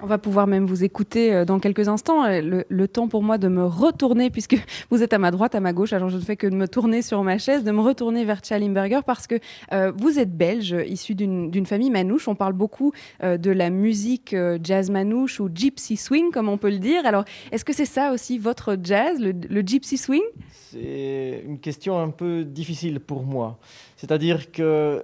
[0.00, 2.24] On va pouvoir même vous écouter euh, dans quelques instants.
[2.24, 4.56] Euh, Le, temps pour moi de me retourner, puisque
[4.90, 6.66] vous êtes à ma droite, à ma gauche, alors je ne fais que de me
[6.66, 9.36] tourner sur ma chaise, de me retourner vers Chalimberger, parce que
[9.72, 12.28] euh, vous êtes belge, issu d'une famille manouche.
[12.28, 16.78] On parle beaucoup de la musique jazz manouche ou gypsy swing, comme on peut le
[16.78, 17.04] dire.
[17.06, 20.22] Alors, est-ce que c'est ça aussi votre jazz, le, gypsy swing?
[20.50, 23.58] C'est une question un peu difficile pour moi.
[23.96, 25.02] C'est-à-dire que,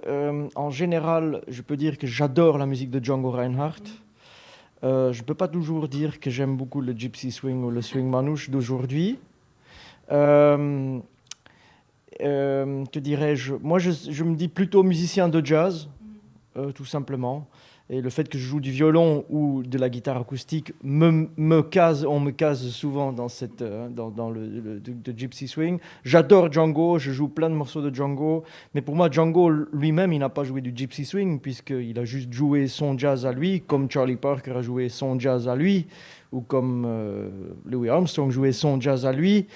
[0.55, 3.83] en général, je peux dire que j'adore la musique de Django Reinhardt.
[4.83, 7.81] Euh, je ne peux pas toujours dire que j'aime beaucoup le gypsy swing ou le
[7.81, 9.19] swing manouche d'aujourd'hui.
[10.11, 10.99] Euh,
[12.21, 13.55] euh, dirais-je?
[13.55, 15.89] Moi, je, me dis plutôt musicien de jazz,
[16.75, 17.47] tout simplement.
[17.91, 21.63] Et le fait que je joue du violon ou de la guitare acoustique me, me
[21.63, 25.79] case, on me case souvent dans, cette, euh, dans, le, de Gypsy Swing.
[26.03, 28.43] J'adore Django, je joue plein de morceaux de Django,
[28.75, 32.31] mais pour moi, Django lui-même, il n'a pas joué du Gypsy Swing, puisqu'il a juste
[32.31, 35.87] joué son jazz à lui, comme Charlie Parker a joué son jazz à lui,
[36.31, 37.29] ou comme euh,
[37.65, 39.47] Louis Armstrong jouait son jazz à lui.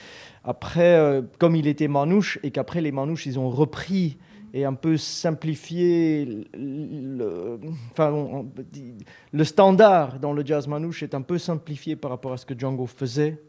[0.43, 4.17] Après, euh, comme il était manouche, et qu'après les manouches, ils ont repris
[4.53, 7.59] et un peu simplifié le,
[7.91, 8.45] enfin,
[9.31, 12.57] le standard dans le jazz manouche est un peu simplifié par rapport à ce que
[12.57, 13.41] Django faisait.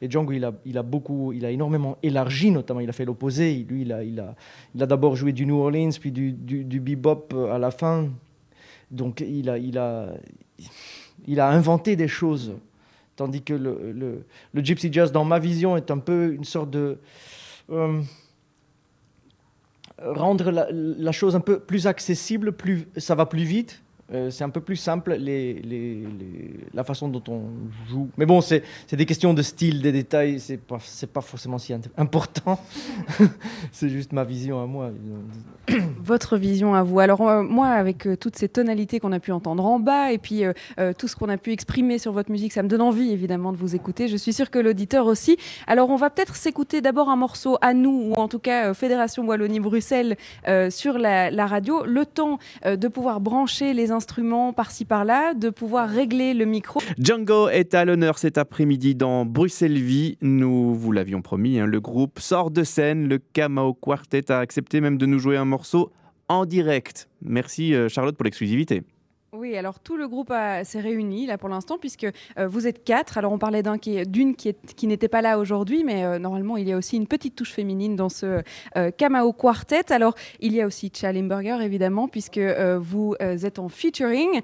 [0.00, 3.64] Et Django, il a, beaucoup, il a énormément élargi, notamment, il a fait l'opposé.
[3.68, 4.34] Lui, il a,
[4.74, 8.08] d'abord joué du New Orleans, puis du, bebop à la fin.
[8.90, 9.48] Donc, il
[9.78, 10.08] a,
[11.48, 12.54] inventé des choses.
[13.14, 14.24] Tandis que le
[14.60, 16.98] gypsy jazz, dans ma vision, est un peu une sorte de...
[17.70, 18.02] euh,
[20.04, 23.82] rendre la, chose un peu plus accessible, plus, ça va plus vite.
[24.12, 25.16] Euh, c'est un peu plus simple
[26.74, 27.42] la façon dont on
[27.88, 28.08] joue.
[28.16, 30.78] Mais bon, c'est des questions de style, des détails, c'est pas,
[31.12, 32.60] pas forcément si important.
[33.72, 34.90] c'est juste ma vision à moi.
[35.98, 37.00] Votre vision à vous.
[37.00, 40.18] Alors euh, moi, avec euh, toutes ces tonalités qu'on a pu entendre en bas et
[40.18, 40.42] puis
[40.98, 43.56] tout ce qu'on a pu exprimer sur votre musique, ça me donne envie évidemment de
[43.56, 44.08] vous écouter.
[44.08, 45.36] Je suis sûre que l'auditeur aussi.
[45.66, 49.24] Alors on va peut-être s'écouter d'abord un morceau à nous, ou en tout cas Fédération
[49.24, 50.16] Wallonie-Bruxelles
[50.70, 54.01] sur la, la radio, le temps de pouvoir brancher les instruments
[54.54, 56.80] par-ci par-là, de pouvoir régler le micro.
[56.98, 60.16] Django est à l'honneur cet après-midi dans Bruxelles Vie.
[60.20, 63.08] Nous vous l'avions promis, hein, le groupe sort de scène.
[63.08, 65.90] Le Kamao Quartet a accepté même de nous jouer un morceau
[66.28, 67.08] en direct.
[67.22, 68.82] Merci euh, Charlotte pour l'exclusivité.
[69.34, 70.30] Oui, alors tout le groupe
[70.62, 73.16] s'est réuni là pour l'instant puisque euh, vous êtes quatre.
[73.16, 73.62] Alors on parlait
[74.06, 77.34] d'une qui, n'était pas là aujourd'hui, mais euh, normalement il y a aussi une petite
[77.34, 78.42] touche féminine dans ce
[78.76, 79.90] euh, Kamao Quartet.
[79.90, 84.42] Alors il y a aussi Chalimberger évidemment puisque euh, vous êtes en featuring.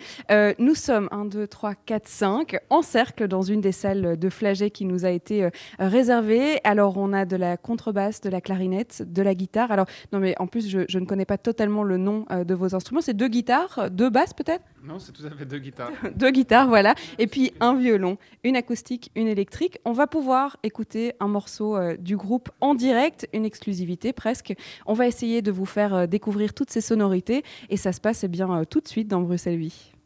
[0.58, 4.70] Nous sommes 1, 2, 3, 4, 5 en cercle dans une des salles de Flaget
[4.70, 6.60] qui nous a été réservée.
[6.64, 9.70] Alors on a de la contrebasse, de la clarinette, de la guitare.
[9.70, 13.02] Alors non mais en plus je, ne connais pas totalement le nom de vos instruments.
[13.02, 14.64] C'est deux guitares, deux basses peut-être?
[14.82, 15.90] Non, c'est tout à fait deux guitares.
[16.14, 16.94] deux guitares, voilà.
[17.18, 19.78] Et puis un violon, une acoustique, une électrique.
[19.84, 24.54] On va pouvoir écouter un morceau euh, du groupe en direct, une exclusivité presque.
[24.86, 28.24] On va essayer de vous faire euh, découvrir toutes ces sonorités et ça se passe
[28.24, 29.97] eh bien euh, tout de suite dans Bruxelles 8.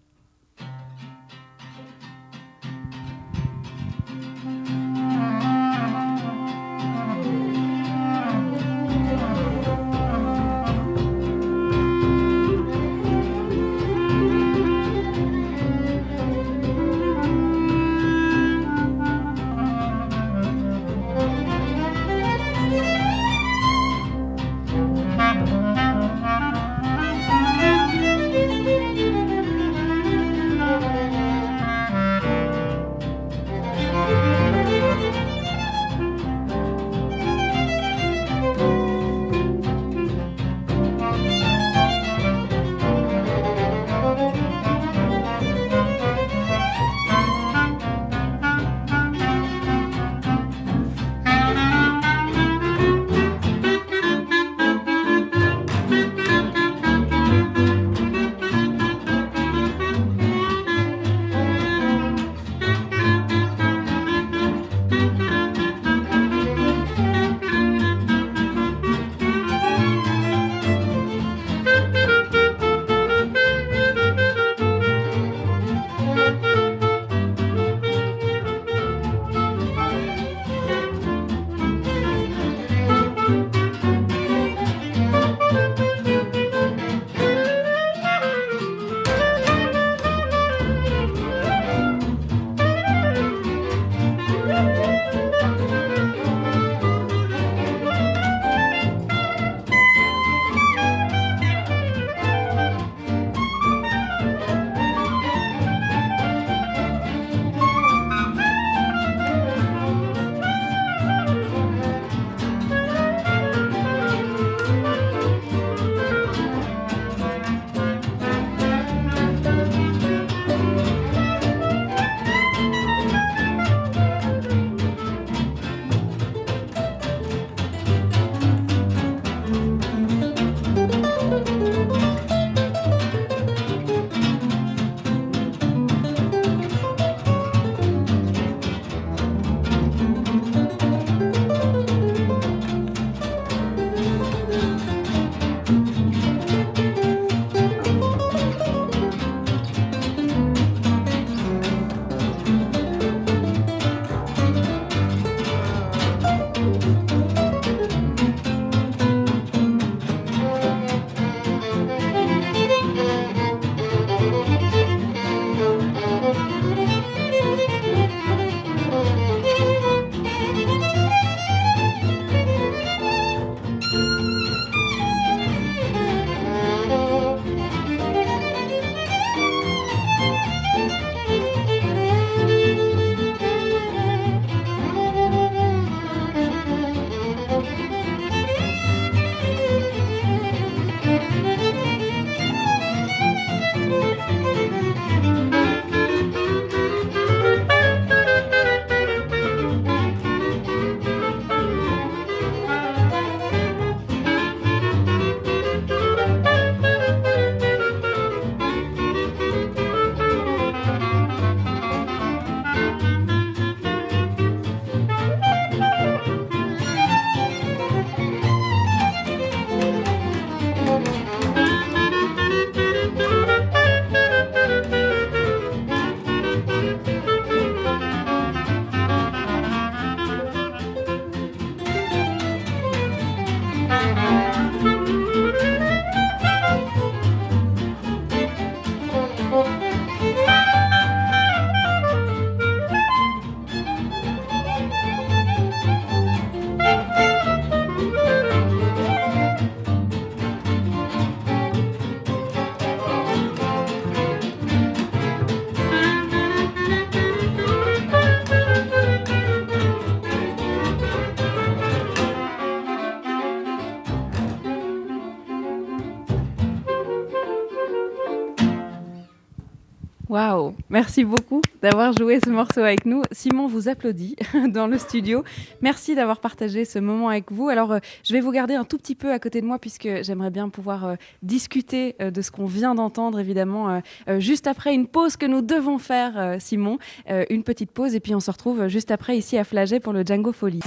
[270.93, 273.23] Merci beaucoup d'avoir joué ce morceau avec nous.
[273.33, 274.37] Simon vous applaudit
[274.69, 275.43] dans le studio.
[275.81, 277.71] Merci d'avoir partagé ce moment avec vous.
[277.71, 280.23] Alors, euh, je vais vous garder un tout petit peu à côté de moi puisque
[280.23, 284.03] j'aimerais bien pouvoir euh, discuter euh, de ce qu'on vient d'entendre, évidemment,
[284.39, 286.99] juste après une pause que nous devons faire, Simon.
[287.27, 290.25] une petite pause et puis on se retrouve juste après ici à Flaget pour le
[290.25, 290.81] Django Folie.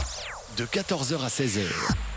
[0.57, 1.65] De 14h à 16h,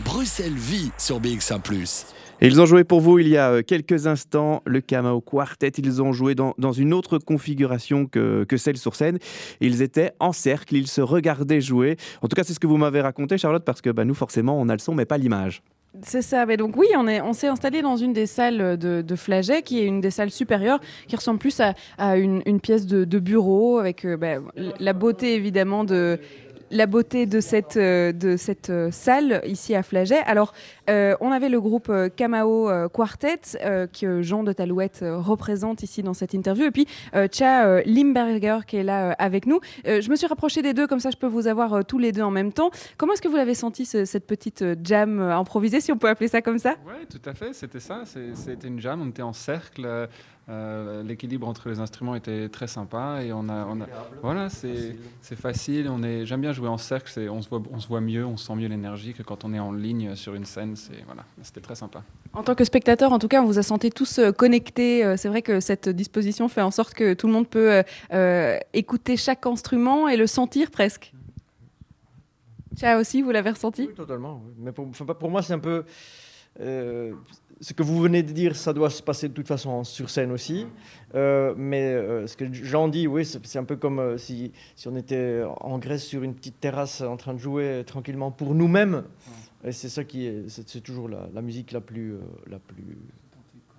[0.05, 1.63] Bruxelles vit sur BX1⁇
[2.41, 5.73] ils ont joué pour vous il y a euh, quelques instants le Kamao Quartet.
[5.79, 9.19] Ils ont joué dans, une autre configuration que, que, celle sur scène.
[9.61, 11.97] Ils étaient en cercle, ils se regardaient jouer.
[12.23, 14.59] En tout cas, c'est ce que vous m'avez raconté, Charlotte, parce que bah, nous, forcément,
[14.61, 15.63] on a le son, mais pas l'image.
[16.03, 16.47] C'est ça.
[16.47, 19.63] Mais donc oui, on est, on s'est installé dans une des salles de, de, Flaget,
[19.63, 23.79] qui est une des salles supérieures, qui ressemble plus à, une, pièce de, de bureau,
[23.79, 24.37] avec euh, bah,
[24.79, 26.21] la beauté évidemment de
[26.71, 30.21] la beauté de cette, euh, de cette euh, salle ici à Flaget.
[30.27, 30.53] Alors,
[30.91, 33.41] euh, on avait le groupe Kamao Quartet
[33.99, 36.87] que Jean de Talouette représente ici dans cette interview, et puis
[37.33, 39.61] Cha Limberger qui est là avec nous.
[39.85, 42.23] je me suis rapprochée des deux, comme ça je peux vous avoir tous les deux
[42.23, 42.71] en même temps.
[42.97, 46.43] Comment est-ce que vous l'avez senti cette petite jam improvisée, si on peut appeler ça
[46.43, 46.75] comme ça?
[46.87, 48.03] Oui, tout à fait, c'était ça.
[48.05, 50.09] C'était une jam, on était en cercle.
[50.51, 53.87] Euh, l'équilibre entre les instruments était très sympa et on a, on a
[54.23, 54.97] voilà, c'est
[55.37, 55.89] facile.
[55.91, 57.29] On est, j'aime bien jouer en cercle.
[57.29, 59.59] On se voit, on se voit mieux, on sent mieux l'énergie que quand on est
[59.59, 60.75] en ligne sur une scène.
[60.75, 62.03] C'est voilà, c'était très sympa.
[62.33, 65.05] En tant que spectateur, en tout cas, on vous a senti tous euh, connectés.
[65.05, 67.83] Euh, c'est vrai que cette disposition fait en sorte que tout le monde peut
[68.73, 71.13] écouter chaque instrument et le sentir presque.
[72.75, 73.87] Tcha aussi, vous l'avez ressenti?
[73.89, 74.43] Oui, totalement.
[74.57, 75.85] Mais pour, pour moi, c'est un peu
[77.61, 80.31] ce que vous venez de dire, ça doit se passer de toute façon sur scène
[80.31, 80.67] aussi.
[81.15, 84.89] Euh, mais euh, ce que Jean dit, oui, c'est un peu comme euh, si, si,
[84.89, 89.05] on était en Grèce sur une petite terrasse en train de jouer tranquillement pour nous-mêmes.
[89.65, 92.15] Et c'est ça qui est, c'est toujours la, la, musique la plus,
[92.49, 92.99] la plus,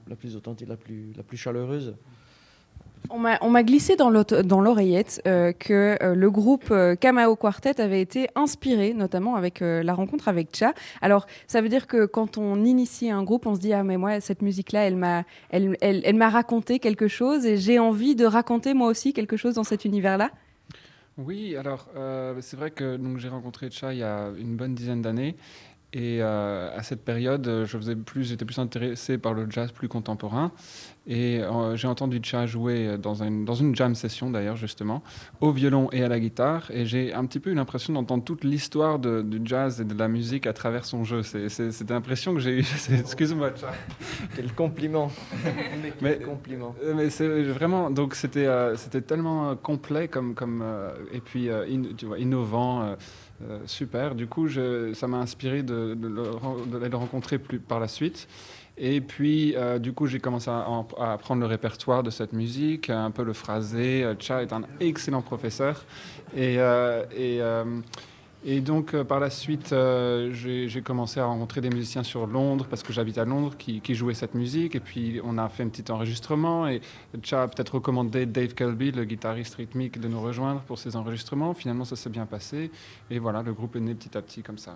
[0.08, 1.96] la plus authentique, la plus, la plus chaleureuse.
[3.12, 8.28] On m'a glissé dans l'oreillette euh, que euh, le groupe euh, Kamao Quartet avait été
[8.36, 10.74] inspiré, notamment avec la rencontre avec Cha.
[11.02, 13.98] Alors, ça veut dire que quand on initie un groupe, on se dit ah mais
[13.98, 18.26] moi cette musique-là, elle m'a, elle, elle, elle raconté quelque chose et j'ai envie de
[18.26, 20.30] raconter moi aussi quelque chose dans cet univers-là?
[21.18, 21.88] Oui, alors
[22.40, 25.36] c'est vrai que j'ai rencontré Cha il y a une bonne dizaine d'années
[25.94, 30.52] et à cette période, je faisais plus, j'étais plus intéressé par le jazz plus contemporain.
[31.10, 35.02] Et euh, j'ai entendu Cha jouer dans une, dans une jam session d'ailleurs justement,
[35.42, 36.70] au violon et à la guitare.
[36.72, 40.08] Et j'ai un petit peu eu l'impression d'entendre toute l'histoire du jazz et de la
[40.08, 41.24] musique à travers son jeu.
[41.24, 42.66] C'est l'impression que j'ai eue.
[42.92, 43.72] Excuse-moi Cha.
[44.36, 45.12] Quel compliment.
[46.02, 46.76] mais, quel compliment.
[46.84, 50.64] Euh, mais c'est vraiment, donc c'était euh, c'était tellement complet comme, comme,
[51.12, 51.50] et puis
[51.98, 52.96] tu vois, innovant.
[53.66, 54.16] Super.
[54.16, 58.28] Du coup, ça m'a inspiré de, le, rencontrer par la suite.
[58.82, 60.66] Et puis, euh, du coup, j'ai commencé à,
[61.12, 64.06] apprendre le répertoire de cette musique, un peu le phrasé.
[64.06, 65.84] Euh, Cha est un excellent professeur.
[66.38, 67.42] Euh, et,
[68.46, 69.76] et donc, par la suite,
[70.32, 74.14] j'ai commencé à rencontrer des musiciens sur Londres, parce que j'habite à Londres, qui, jouaient
[74.14, 74.76] cette musique.
[74.76, 76.68] Et puis, on a fait un petit enregistrement.
[76.68, 76.82] Et
[77.24, 81.54] Cha a peut-être recommandé Dave Kelby, le guitariste rythmique, de nous rejoindre pour ces enregistrements.
[81.54, 82.72] Finalement, ça s'est bien passé.
[83.10, 84.76] Et voilà, le groupe est né petit à petit comme ça.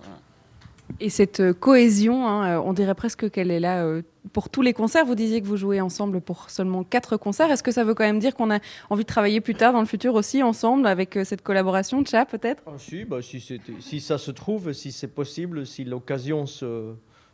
[0.99, 4.61] Et cette euh, cohésion, hein, euh, on dirait presque qu'elle est là euh, pour tous
[4.61, 5.05] les concerts.
[5.05, 7.51] Vous disiez que vous jouez ensemble pour seulement quatre concerts.
[7.51, 9.79] Est-ce que ça veut quand même dire qu'on a envie de travailler plus tard dans
[9.79, 12.63] le futur aussi ensemble avec cette collaboration de chat peut-être?
[12.67, 16.45] Ah, si, bah, si, ça se trouve, si c'est possible, si l'occasion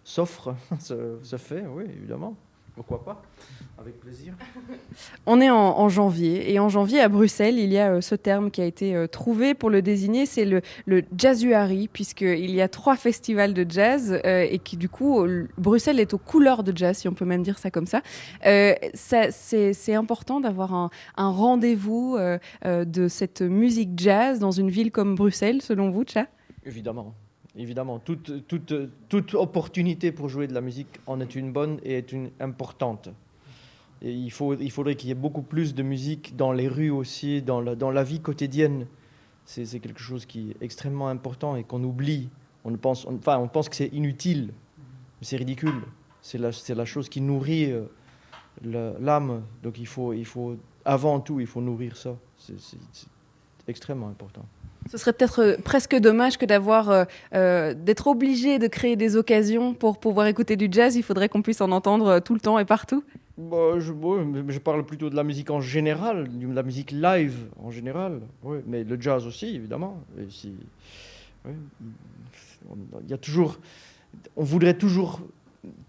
[0.03, 2.35] s'offre, se fait, oui, évidemment.
[2.79, 3.21] Pourquoi pas
[3.77, 4.33] avec plaisir.
[5.25, 8.51] On est en, janvier et en janvier à Bruxelles, il y a euh, ce terme
[8.51, 12.69] qui a été euh, trouvé pour le désigner, c'est le, le jazzuari, puisqu'il y a
[12.69, 15.25] trois festivals de jazz euh, et qui du coup,
[15.57, 18.01] Bruxelles est aux couleurs de jazz, si on peut même dire ça comme ça.
[18.93, 22.17] ça c'est important d'avoir un, un rendez-vous
[22.63, 26.27] de cette musique jazz dans une ville comme Bruxelles, selon vous, Tcha?
[26.65, 27.13] Évidemment.
[27.59, 32.31] Évidemment, toute, opportunité pour jouer de la musique en est une bonne et est une
[32.39, 33.09] importante
[34.01, 37.41] il, faut, il faudrait qu'il y ait beaucoup plus de musique dans les rues aussi,
[37.41, 38.85] dans la, vie quotidienne.
[39.45, 42.29] C'est quelque chose qui est extrêmement important et qu'on oublie.
[42.63, 45.81] On pense, enfin, on pense que c'est inutile, mais c'est ridicule.
[46.21, 47.85] C'est la, chose qui nourrit euh,
[48.99, 49.43] l'âme.
[49.63, 50.13] Donc il faut,
[50.85, 52.15] avant tout, il faut nourrir ça.
[52.37, 52.57] C'est
[53.67, 54.45] extrêmement important.
[54.89, 59.73] Ce serait peut-être euh, presque dommage que d'avoir, euh, d'être obligé de créer des occasions
[59.73, 60.95] pour pouvoir écouter du jazz.
[60.95, 63.03] Il faudrait qu'on puisse en entendre tout le temps et partout.
[63.37, 68.19] Bah, je, parle plutôt de la musique en général, de la musique live en général,
[68.67, 70.03] mais le jazz aussi, évidemment.
[70.19, 70.53] Et si,
[71.45, 73.59] il y a toujours,
[74.35, 75.21] on voudrait toujours,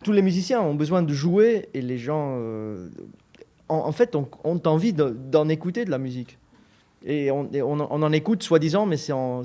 [0.04, 2.88] tous les musiciens ont besoin de jouer et les gens, euh,
[3.68, 6.38] en, fait, on, on a envie d'en écouter de la musique.
[7.04, 7.48] Et on,
[7.80, 9.42] en écoute, soi-disant, mais c'est en,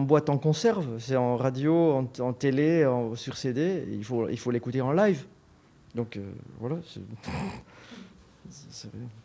[0.00, 3.84] boîte en conserve, c'est en radio, en, télé, sur CD.
[3.90, 5.26] Il faut l'écouter il faut en live.
[5.94, 6.76] Donc euh, voilà.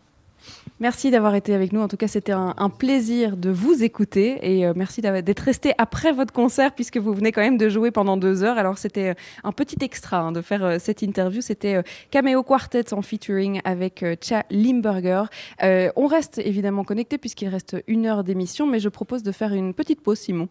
[0.80, 1.82] Merci d'avoir été avec nous.
[1.82, 6.12] En tout cas, c'était un, plaisir de vous écouter et euh, merci d'être resté après
[6.12, 8.60] votre concert puisque vous venez quand même de jouer pendant deux heures.
[8.60, 11.42] Alors, c'était euh, un petit extra hein, de faire euh, cette interview.
[11.42, 11.82] C'était
[12.12, 15.24] Cameo Quartet en featuring avec Cha Limburger.
[15.62, 19.74] on reste évidemment connecté puisqu'il reste une heure d'émission, mais je propose de faire une
[19.74, 20.48] petite pause, Simon.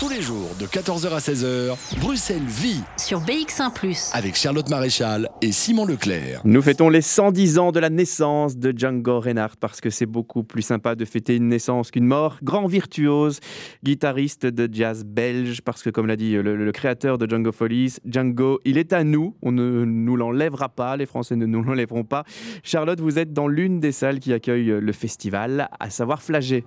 [0.00, 3.70] Tous les jours de 14h à 16h, Bruxelles vit sur BX1⁇
[4.16, 6.40] avec Charlotte Maréchal et Simon Leclerc.
[6.46, 10.42] Nous fêtons les 110 ans de la naissance de Django Reinhardt parce que c'est beaucoup
[10.42, 12.38] plus sympa de fêter une naissance qu'une mort.
[12.42, 13.40] Grand virtuose,
[13.84, 18.58] guitariste de jazz belge parce que comme l'a dit le, créateur de Django Follies, Django,
[18.64, 22.24] il est à nous, on ne nous l'enlèvera pas, les Français ne nous l'enlèveront pas.
[22.62, 26.64] Charlotte, vous êtes dans l'une des salles qui accueille le festival, à savoir Flagey.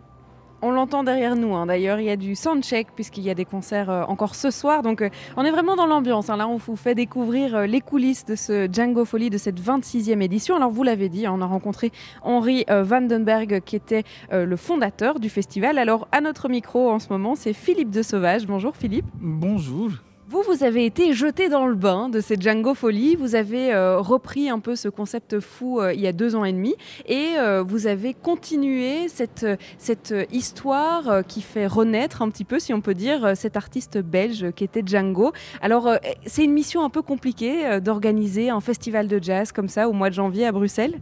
[0.65, 1.53] On l'entend derrière nous.
[1.55, 1.65] Hein.
[1.65, 4.81] D'ailleurs, il y a du soundcheck puisqu'il y a des concerts euh, encore ce soir.
[4.81, 6.29] Donc, euh, on est vraiment dans l'ambiance.
[6.29, 6.37] Hein.
[6.37, 10.21] Là, on vous fait découvrir euh, les coulisses de ce Django Folie de cette 26e
[10.21, 10.55] édition.
[10.55, 11.91] Alors, vous l'avez dit, hein, on a rencontré
[12.21, 15.77] Henri Vandenberg qui était le fondateur du festival.
[15.77, 18.47] Alors, à notre micro en ce moment, c'est Philippe de Sauvage.
[18.47, 19.05] Bonjour Philippe.
[19.15, 19.91] Bonjour.
[20.33, 23.15] Vous, vous avez été jeté dans le bain de cette Django Folie.
[23.15, 26.43] Vous avez euh, repris un peu ce concept fou euh, il y a deux ans
[26.43, 26.73] et demi
[27.05, 29.45] et euh, vous avez continué cette,
[29.77, 34.49] cette histoire qui fait renaître un petit peu, si on peut dire, cet artiste belge
[34.55, 35.33] qui était Django.
[35.61, 39.93] Alors, c'est une mission un peu compliquée d'organiser un festival de jazz comme ça au
[39.93, 40.99] mois de janvier à Bruxelles?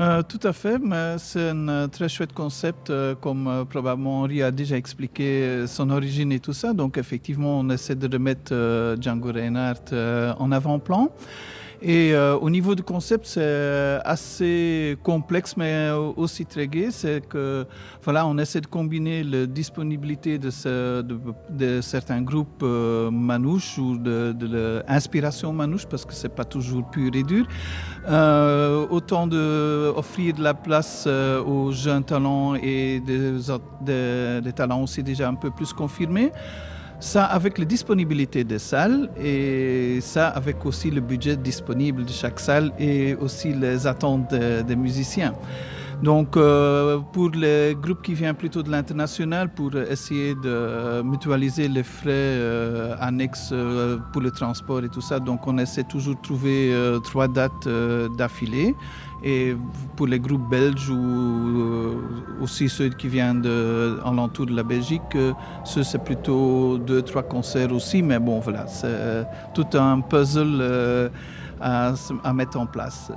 [0.00, 4.42] Euh, tout à fait, mais c'est un euh, très chouette concept, euh, comme probablement Henri
[4.42, 6.72] a déjà expliqué son origine et tout ça.
[6.72, 8.52] Donc effectivement, on essaie de remettre
[9.00, 9.94] Django Reinhardt
[10.38, 11.10] en avant-plan.
[11.86, 16.88] Et euh, au niveau du concept, c'est assez complexe, mais aussi très gai.
[16.90, 17.66] C'est que
[18.02, 20.50] voilà, on essaie de combiner la disponibilité de,
[21.50, 24.34] de, certains groupes euh, manouches ou de,
[24.88, 27.46] l'inspiration manouche, parce que c'est pas toujours pur et dur.
[28.08, 35.28] Euh, autant d'offrir de, de la place aux jeunes talents et des talents aussi déjà
[35.28, 36.32] un peu plus confirmés.
[37.00, 42.40] Ça avec la disponibilité des salles et ça avec aussi le budget disponible de chaque
[42.40, 45.34] salle et aussi les attentes des, musiciens.
[46.02, 51.82] Donc, euh, pour les groupes qui viennent plutôt de l'international, pour essayer de mutualiser les
[51.82, 56.20] frais euh, annexes euh, pour le transport et tout ça, donc on essaie toujours de
[56.22, 56.74] trouver
[57.04, 57.68] trois dates
[58.18, 58.74] d'affilée.
[59.26, 59.56] Et
[59.96, 61.94] pour les groupes belges ou euh,
[62.42, 65.32] aussi ceux qui viennent de, en l'entour de la Belgique, euh,
[65.64, 68.02] ce c'est plutôt deux, trois concerts aussi.
[68.02, 71.08] Mais bon, voilà, c'est tout un puzzle euh,
[71.60, 71.94] à,
[72.34, 73.10] mettre en place.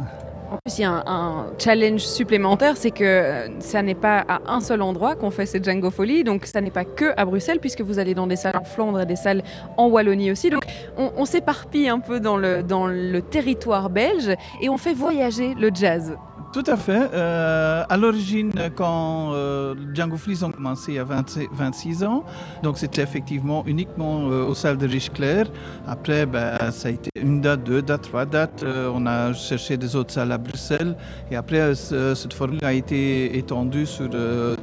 [0.51, 4.39] En plus, il y a un, challenge supplémentaire, c'est que euh, ça n'est pas à
[4.47, 7.59] un seul endroit qu'on fait cette Django Folie, donc ça n'est pas que à Bruxelles,
[7.59, 9.43] puisque vous allez dans des salles en Flandre et des salles
[9.75, 10.49] en Wallonie aussi.
[10.49, 10.63] Donc
[10.97, 14.31] on, s'éparpille un peu dans le territoire belge
[14.61, 16.15] et on fait voyager le jazz.
[16.57, 17.11] Tout à fait.
[17.13, 22.23] Euh, à l'origine, quand euh, Django Fleece ont commencé il y a 26 ans,
[22.63, 25.45] donc c'était effectivement uniquement euh, aux salles de Riche-Clair.
[25.87, 28.65] Après, ben, ça a été une date, deux dates, trois dates.
[28.65, 30.95] on a cherché des autres salles à Bruxelles.
[31.29, 34.09] Et après, cette formule a été étendue sur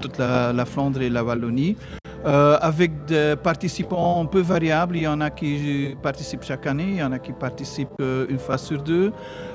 [0.01, 1.77] toute la, Flandre et la Wallonie.
[2.25, 4.97] avec des participants un peu variables.
[4.97, 8.41] Il y en a qui participent chaque année, il y en a qui participent une
[8.41, 9.13] fois sur deux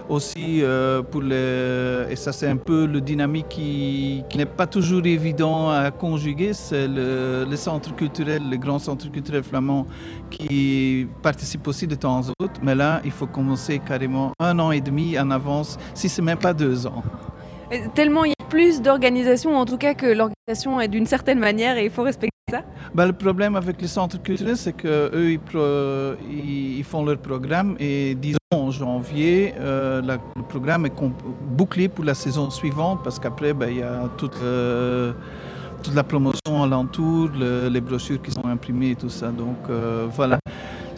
[0.09, 5.05] aussi euh, pour les, et ça c'est un peu le dynamique qui, n'est pas toujours
[5.05, 9.85] évident à conjuguer, c'est le, le, centre culturel, le grand centre culturel flamand
[10.29, 14.71] qui participe aussi de temps en temps, mais là il faut commencer carrément un an
[14.71, 17.03] et demi en avance, si ce n'est même pas deux ans.
[17.93, 22.03] Tellement plus d'organisation, en tout cas que l'organisation est d'une certaine manière et il faut
[22.03, 27.19] respecter ça bah, Le problème avec les centres culturels, c'est qu'eux, ils, ils, font leur
[27.19, 30.93] programme et disons en janvier, euh, le programme est
[31.51, 35.13] bouclé pour la saison suivante parce qu'après, ben, il y a toute, euh,
[35.83, 39.27] toute la promotion alentour, les brochures qui sont imprimées et tout ça.
[39.27, 40.39] Donc euh, voilà.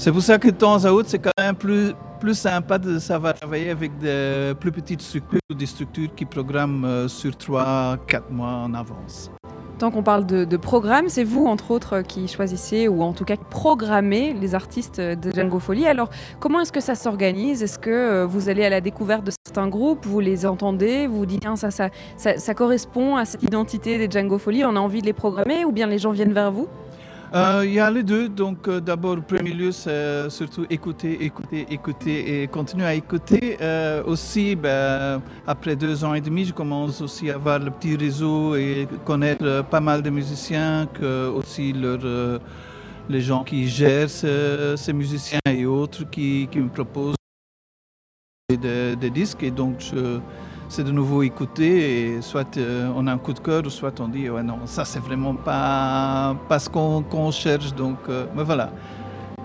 [0.02, 2.98] C'est pour ça que de temps à autre, c'est quand même plus, plus sympa de
[2.98, 7.98] savoir travailler avec des plus petites structures ou des structures qui programment sur 3-4
[8.32, 9.30] mois en avance.
[9.78, 13.36] Tant qu'on parle de, programme, c'est vous, entre autres, qui choisissez ou en tout cas
[13.52, 15.86] programmez les artistes de Django Folie.
[15.86, 17.62] Alors, comment est-ce que ça s'organise?
[17.62, 21.28] Est-ce que euh, vous allez à la découverte de certains groupes, vous les entendez, vous
[21.28, 25.06] dites, ça, ça, ça, correspond à cette identité des Django Folie, on a envie de
[25.06, 26.68] les programmer ou bien les gens viennent vers vous?
[27.34, 28.28] Euh, Il y a les deux.
[28.28, 33.58] Donc, euh, d'abord, premier lieu, c'est surtout écouter, écouter, écouter et continuer à écouter.
[33.62, 37.96] Euh, aussi, ben, après deux ans et demi, je commence aussi à avoir le petit
[37.96, 42.38] réseau et connaître euh, pas mal de musiciens, que aussi euh,
[43.10, 47.16] les gens qui gèrent ce- ces musiciens et autres qui, qui me proposent
[48.50, 49.44] des, des disques.
[49.44, 50.20] Et donc, je-
[50.72, 54.08] c'est de nouveau écouter et soit euh, on a un coup de cœur soit on
[54.08, 57.74] dit ouais non ça c'est vraiment pas, pas ce qu'on qu'on cherche.
[57.76, 58.72] Donc euh, mais voilà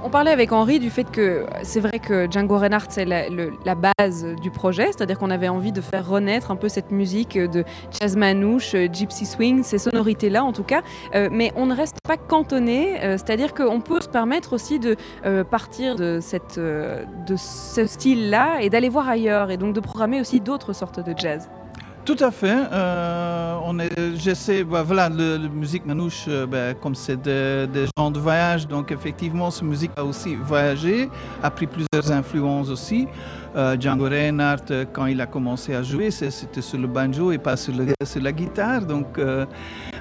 [0.03, 4.24] On parlait avec Henri du fait que c'est vrai que Django Reinhardt, c'est la, base
[4.42, 8.16] du projet, c'est-à-dire qu'on avait envie de faire renaître un peu cette musique de jazz
[8.16, 10.82] manouche, euh, gypsy swing, ces sonorités-là en tout cas,
[11.14, 14.97] Euh, mais on ne reste pas cantonné, euh, c'est-à-dire qu'on peut se permettre aussi de
[15.51, 20.40] partir de, cette, de ce style-là et d'aller voir ailleurs, et donc de programmer aussi
[20.40, 21.49] d'autres sortes de jazz.
[22.07, 26.94] Tout à fait euh, on est j'essaie bah, voilà le, musique manouche euh, ben, comme
[26.94, 31.11] c'est des gens de voyage donc effectivement ce musique a aussi voyagé
[31.42, 33.09] a pris plusieurs influences aussi
[33.57, 37.38] Euh, Django Reinhardt euh, quand il a commencé à jouer c'était sur le banjo et
[37.38, 37.72] pas sur,
[38.20, 39.46] la guitare donc euh,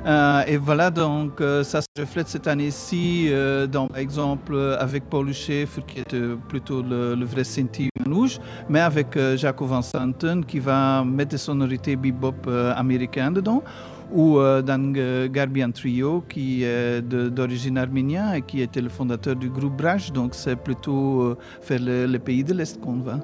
[0.06, 3.28] Euh, et voilà, donc ça se reflète cette année-ci,
[3.72, 8.38] dans, par exemple, avec Paul Schaeffer, qui était plutôt le, vrai Sinti manouche,
[8.70, 13.64] mais avec Jaco Van Santen, qui va mettre des sonorités bebop américaines dedans,
[14.12, 19.78] ou euh, Garbian Trio, qui est d'origine arménienne et qui était le fondateur du groupe
[19.78, 21.38] Brash, donc c'est plutôt euh,
[21.68, 23.20] vers le, le pays de l'Est qu'on va.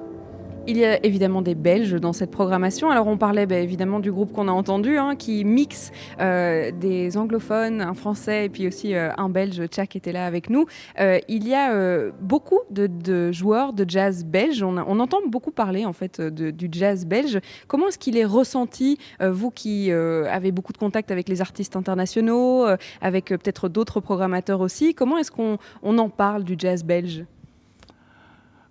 [0.68, 2.88] Il y a évidemment des Belges dans cette programmation.
[2.88, 5.90] Alors on parlait bah, évidemment du groupe qu'on a entendu, hein, qui mixe
[6.20, 10.50] euh, des anglophones, un français et puis aussi euh, un Belge, Tchak était là avec
[10.50, 10.66] nous.
[11.00, 14.62] Euh, il y a beaucoup de, joueurs de jazz belges.
[14.62, 17.40] On, entend beaucoup parler en fait du jazz belge.
[17.66, 22.66] Comment est-ce qu'il est ressenti, vous qui avez beaucoup de contacts avec les artistes internationaux,
[23.00, 24.94] avec peut-être d'autres programmateurs aussi?
[24.94, 27.24] Comment est-ce qu'on on en parle du jazz belge?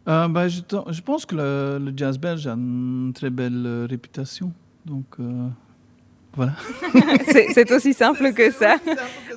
[0.08, 4.52] Euh, ben, je, pense que le, le jazz belge a une très belle euh, réputation.
[4.86, 5.48] Donc, euh,
[6.36, 6.54] voilà.
[7.54, 8.76] C'est aussi simple que ça.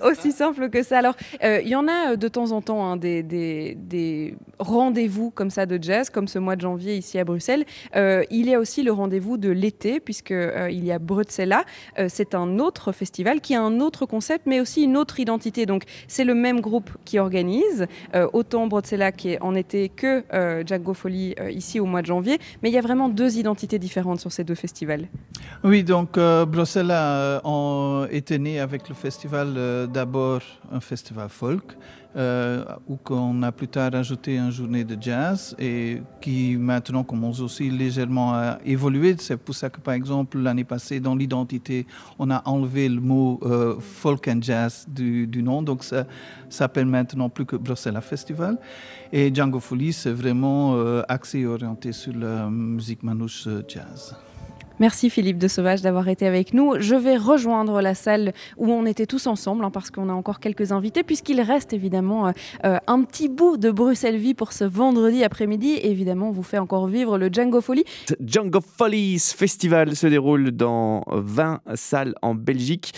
[0.04, 0.98] Aussi simple que ça.
[0.98, 4.34] Alors, euh, il y en a euh, de temps en temps hein, des, des- des
[4.58, 7.64] rendez-vous comme ça de jazz, comme ce mois de janvier ici à Bruxelles.
[7.96, 11.64] Euh, il y a aussi le rendez-vous de l'été, puisque euh, il y a Bruxella.
[11.98, 15.66] Euh, c'est un autre festival qui a un autre concept, mais aussi une autre identité.
[15.66, 20.22] Donc, c'est le même groupe qui organise, euh, autant Bruxella qui est en été que
[20.32, 20.62] euh,
[20.94, 22.38] Folly euh, ici au mois de janvier.
[22.62, 25.06] Mais il y a vraiment deux identités différentes sur ces deux festivals.
[25.62, 30.40] Oui, donc euh, Bruxelles euh, on était né avec le festival, euh, d'abord
[30.72, 31.76] un festival folk,
[32.16, 37.40] euh, où on a plus tard ajouté une journée de jazz et qui maintenant commence
[37.40, 39.16] aussi légèrement à évoluer.
[39.18, 41.86] C'est pour ça que, par exemple, l'année passée, dans l'identité,
[42.18, 45.62] on a enlevé le mot euh, folk and jazz du, nom.
[45.62, 46.06] Donc ça
[46.48, 48.58] s'appelle maintenant plus que Bruxelles Festival.
[49.12, 54.14] Et Django Folie, c'est vraiment euh, axé et orienté sur la musique manouche euh, jazz.
[54.80, 56.80] Merci Philippe de Sauvage d'avoir été avec nous.
[56.80, 60.40] Je vais rejoindre la salle où on était tous ensemble hein, parce qu'on a encore
[60.40, 62.32] quelques invités puisqu'il reste évidemment euh,
[62.64, 65.78] euh, un petit bout de Bruxelles Vie pour ce vendredi après-midi.
[65.82, 67.84] Évidemment, on vous fait encore vivre le Django Folie.
[68.18, 72.92] Django Follies Festival se déroule dans 20 salles en Belgique,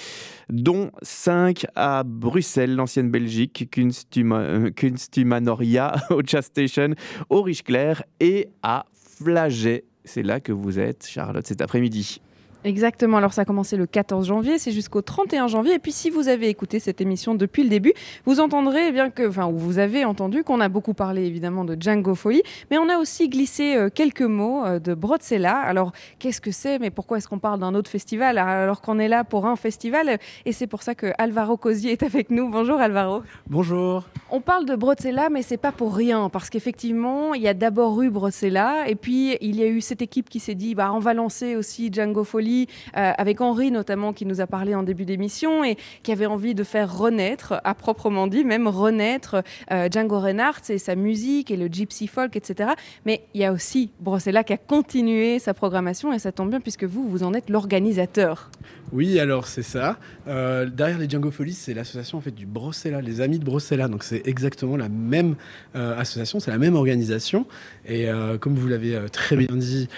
[0.48, 3.68] dont 5 à Bruxelles, l'ancienne Belgique,
[4.16, 6.94] euh, Kunstumanoria, au Jazz Station,
[7.28, 9.84] au Riche-Clair et à Flaget.
[10.06, 12.20] C'est là que vous êtes, Charlotte, cet après-midi.
[12.66, 15.74] Exactement, alors ça a commencé le 14 janvier, c'est jusqu'au 31 janvier.
[15.74, 17.92] Et puis si vous avez écouté cette émission depuis le début,
[18.24, 21.64] vous entendrez eh bien que, enfin, ou vous avez entendu qu'on a beaucoup parlé évidemment
[21.64, 22.42] de Django Folie,
[22.72, 25.56] mais on a aussi glissé euh, quelques mots euh, de Brotzella.
[25.56, 26.80] Alors qu'est-ce que c'est?
[26.80, 30.18] Mais pourquoi est-ce qu'on parle d'un autre festival alors qu'on est là pour un festival?
[30.44, 32.50] Et c'est pour ça que Alvaro Cosi est avec nous.
[32.50, 33.22] Bonjour Alvaro.
[33.46, 34.08] Bonjour.
[34.28, 38.02] On parle de Brotzella, mais c'est pas pour rien, parce qu'effectivement, il y a d'abord
[38.02, 40.98] eu Brotzella, et puis il y a eu cette équipe qui s'est dit, bah, on
[40.98, 42.55] va lancer aussi Django Folie,
[42.96, 46.54] euh, avec Henri notamment, qui nous a parlé en début d'émission, et qui avait envie
[46.54, 51.56] de faire renaître, à proprement dit, même renaître euh, Django Reinhardt et sa musique, et
[51.56, 52.70] le gypsy folk, etc.
[53.04, 56.60] Mais il y a aussi Brotzella qui a continué sa programmation, et ça tombe bien,
[56.60, 58.50] puisque vous, vous en êtes l'organisateur.
[58.92, 59.98] Oui, alors c'est ça.
[60.28, 63.88] Euh, derrière les Django Folies, c'est l'association en fait du Brossella, les amis de Brossella.
[63.88, 65.34] Donc c'est exactement la même
[65.74, 67.46] association, c'est la même organisation.
[67.86, 68.06] Et
[68.40, 69.88] comme vous l'avez très bien dit,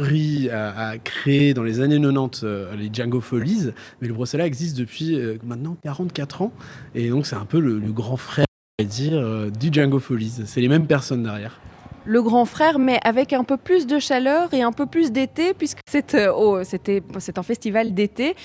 [0.00, 3.70] a, a créé dans les années 90 euh, les Django Folies,
[4.00, 6.52] mais le Brossella existe depuis euh, maintenant 44 ans.
[6.94, 8.46] Et donc c'est un peu le, grand frère,
[8.78, 10.42] va dire, euh, du Django Folies.
[10.46, 11.60] C'est les mêmes personnes derrière.
[12.04, 15.52] le grand frère, mais avec un peu plus de chaleur et un peu plus d'été,
[15.52, 18.36] puisque c'est un festival d'été.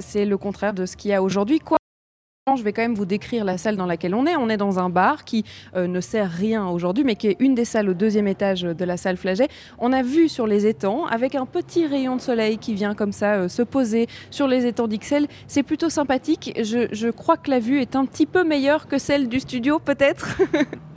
[0.00, 1.60] C'est le contraire de ce qu'il y a aujourd'hui.
[2.56, 4.36] Je vais quand même vous décrire la salle dans laquelle on est.
[4.36, 5.44] On est dans un bar qui
[5.76, 8.84] euh, ne sert rien aujourd'hui, mais qui est une des salles au deuxième étage de
[8.84, 9.48] la salle Flaget.
[9.78, 13.12] On a vu sur les étangs, avec un petit rayon de soleil qui vient comme
[13.12, 15.26] ça euh, se poser sur les étangs d'Ixelles.
[15.46, 16.52] C'est plutôt sympathique.
[16.62, 19.78] Je, je crois que la vue est un petit peu meilleure que celle du studio,
[19.78, 20.38] peut-être.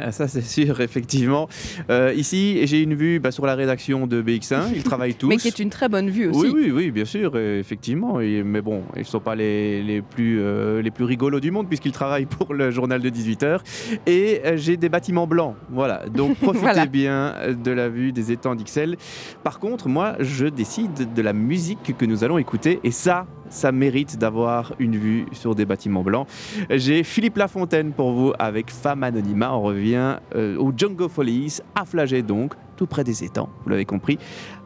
[0.03, 1.47] Ah, ça, c'est sûr, effectivement.
[1.91, 4.69] Euh, ici, j'ai une vue bah, sur la rédaction de BX1.
[4.75, 5.27] Ils travaillent tous.
[5.27, 6.39] mais qui est une très bonne vue aussi.
[6.49, 8.19] Oui, oui, oui, bien sûr, effectivement.
[8.19, 10.41] Et- mais bon, ils ne sont pas les, les plus,
[10.81, 13.59] les plus rigolos du monde puisqu'ils travaillent pour le journal de 18h.
[14.07, 15.55] Et euh, j'ai des bâtiments blancs.
[15.69, 16.05] Voilà.
[16.07, 16.85] Donc profitez Voilà.
[16.85, 18.95] bien euh, de la vue des étangs d'Ixelles.
[19.43, 22.79] Par contre, moi, je décide de la musique que nous allons écouter.
[22.83, 26.27] Et ça, ça mérite d'avoir une vue sur des bâtiments blancs.
[26.69, 29.53] J'ai Philippe Lafontaine pour vous avec Femme Anonyma.
[29.53, 33.85] On revient euh, au Django Follies, à Flagey donc, tout près des étangs, vous l'avez
[33.85, 34.17] compris,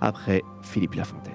[0.01, 1.33] après Philippe Lafontaine.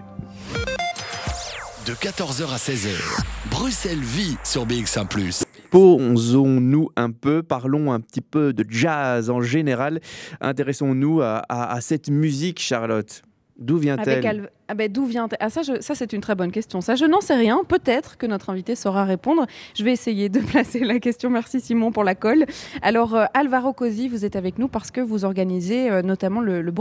[1.90, 3.20] De 14h à 16h,
[3.50, 5.08] Bruxelles vit sur BX1⁇
[5.72, 9.98] Posons-nous un peu, parlons un petit peu de jazz en général.
[10.40, 13.22] Intéressons-nous à, à- à cette musique, Charlotte.
[13.58, 16.80] D'où Avec vient-elle Ah ben, d'où vient ah, ça, ça c'est une très bonne question.
[16.80, 17.62] Ça, je n'en sais rien.
[17.66, 19.46] Peut-être que notre invité saura répondre.
[19.74, 21.28] Je vais essayer de placer la question.
[21.28, 22.46] Merci Simon pour la colle.
[22.80, 26.62] Alors euh, Alvaro Cosi, vous êtes avec nous parce que vous organisez euh, notamment le,
[26.62, 26.72] le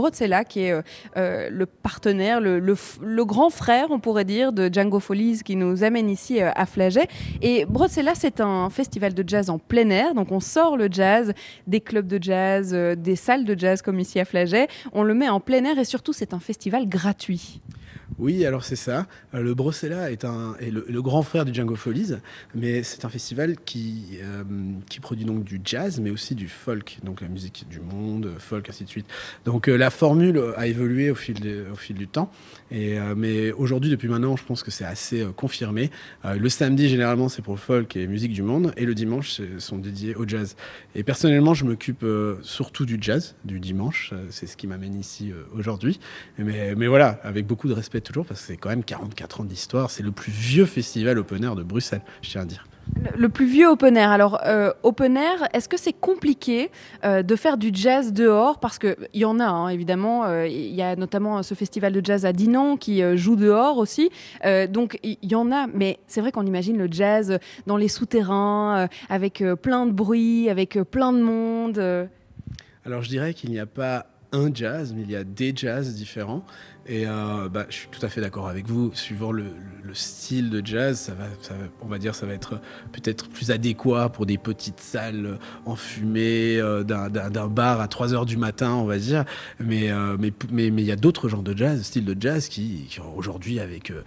[0.48, 0.72] qui est
[1.16, 6.08] euh, le partenaire, le, grand frère, on pourrait dire, de Django Follies, qui nous amène
[6.08, 7.08] ici à Flagey.
[7.42, 10.14] Et Brotsella, c'est un festival de jazz en plein air.
[10.14, 11.32] Donc on sort le jazz
[11.66, 14.68] des clubs de jazz, des salles de jazz comme ici à Flagey.
[14.92, 17.60] On le met en plein air et surtout c'est un festival gratuit.
[18.20, 19.06] Oui, alors c'est ça.
[19.34, 22.16] Euh, Le Brossella est, un, est le, grand frère du Django Follies,
[22.54, 24.44] mais c'est un festival qui, euh,
[24.90, 28.68] qui produit donc du jazz, mais aussi du folk, donc la musique du monde, folk,
[28.68, 29.06] ainsi de suite.
[29.46, 32.30] Donc euh, la formule a évolué au fil, au fil du temps,
[32.72, 35.90] euh, mais aujourd'hui, depuis maintenant, je pense que c'est assez euh, confirmé.
[36.24, 39.40] Euh, le samedi, généralement, c'est pour le folk et musique du monde, et le dimanche,
[39.58, 40.56] sont dédiés au jazz.
[40.94, 42.04] Et personnellement, je m'occupe
[42.42, 46.00] surtout du jazz, du dimanche, c'est ce qui m'amène ici aujourd'hui.
[46.38, 49.44] Mais, mais voilà, avec beaucoup de respect toujours, parce que c'est quand même 44 ans
[49.44, 49.90] d'histoire.
[49.90, 52.66] C'est le plus vieux festival open air de Bruxelles, je tiens à dire.
[53.16, 54.10] Le, plus vieux open air.
[54.10, 56.70] Alors, euh, open air, est-ce que c'est compliqué
[57.04, 58.58] euh, de faire du jazz dehors?
[58.60, 60.24] Parce qu'il y en a, hein, évidemment.
[60.24, 64.10] Euh, Il y a notamment ce festival de jazz à Dinan qui joue dehors aussi.
[64.68, 65.66] Donc, il y, en a.
[65.68, 70.78] Mais c'est vrai qu'on imagine le jazz dans les souterrains, avec plein de bruit, avec
[70.90, 72.08] plein de monde.
[72.84, 75.94] Alors je dirais qu'il n'y a pas un jazz, mais il y a des jazz
[75.94, 76.44] différents.
[76.86, 78.90] Et bah, je suis tout à fait d'accord avec vous.
[78.94, 79.44] Suivant le
[79.94, 82.60] style de jazz, ça va, ça on va dire, ça va être
[82.92, 87.08] peut-être plus adéquat pour des petites salles enfumées euh, d'un-
[87.48, 89.24] bar à 3 heures du matin, on va dire.
[89.58, 90.16] Mais euh,
[90.50, 94.02] mais il y a d'autres genres de jazz, styles de jazz qui, aujourd'hui avec euh,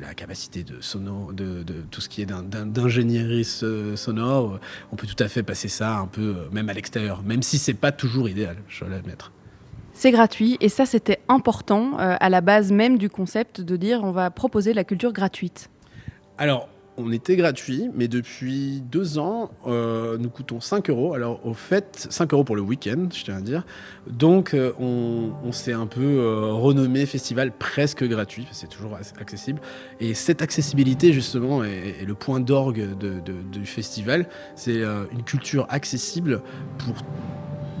[0.00, 4.58] la capacité de sono, de, tout ce qui est d'ingénierie so- sonore,
[4.92, 7.74] on peut tout à fait passer ça un peu même à l'extérieur, même si c'est
[7.74, 9.32] pas toujours idéal, je dois l'admettre.
[10.02, 10.56] C'est gratuit.
[10.60, 14.30] Et ça, c'était important euh, à la base même du concept de dire on va
[14.30, 15.70] proposer la culture gratuite.
[16.38, 21.14] Alors, on était gratuit, mais depuis deux ans, euh, nous coûtons 5 euros.
[21.14, 23.64] Alors, au fait, 5 euros pour le week-end, je tiens à dire.
[24.08, 29.60] Donc, euh, on, s'est un peu renommé festival presque gratuit, c'est toujours accessible.
[30.00, 32.96] Et cette accessibilité, justement, est, le point d'orgue
[33.52, 34.26] du festival.
[34.56, 34.82] C'est
[35.12, 36.42] une culture accessible
[36.78, 36.96] pour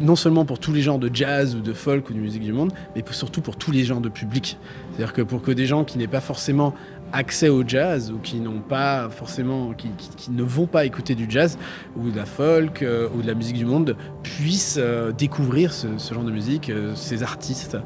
[0.00, 2.52] non seulement pour tous les genres de jazz ou de folk ou de musique du
[2.52, 4.58] monde, mais surtout pour tous les genres de public.
[4.90, 6.74] C'est-à-dire que pour que des gens qui n'aient pas forcément
[7.12, 9.90] accès au jazz ou qui n'ont pas forcément, qui,
[10.30, 11.58] ne vont pas écouter du jazz
[11.96, 15.88] ou de la folk euh, ou de la musique du monde puissent euh, découvrir ce,
[16.12, 17.76] genre de musique, euh, ces artistes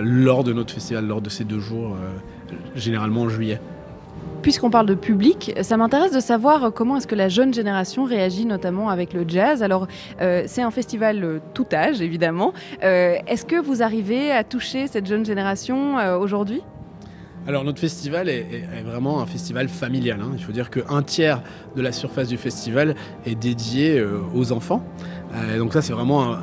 [0.00, 1.96] lors de notre festival, lors de ces deux jours,
[2.74, 3.60] généralement en juillet.
[4.44, 8.44] Puisqu'on parle de public, ça m'intéresse de savoir comment est-ce que la jeune génération réagit
[8.44, 9.62] notamment avec le jazz.
[9.62, 9.88] Alors,
[10.20, 12.52] euh, c'est un festival euh, tout âge, évidemment.
[12.82, 16.60] Euh, est-ce que vous arrivez à toucher cette jeune génération aujourd'hui?
[17.46, 20.20] Alors notre festival est, vraiment un festival familial.
[20.20, 20.32] hein.
[20.36, 21.42] Il faut dire qu'un tiers
[21.74, 24.02] de la surface du festival est dédié
[24.34, 24.82] aux enfants.
[25.34, 26.36] Euh, donc ça c'est vraiment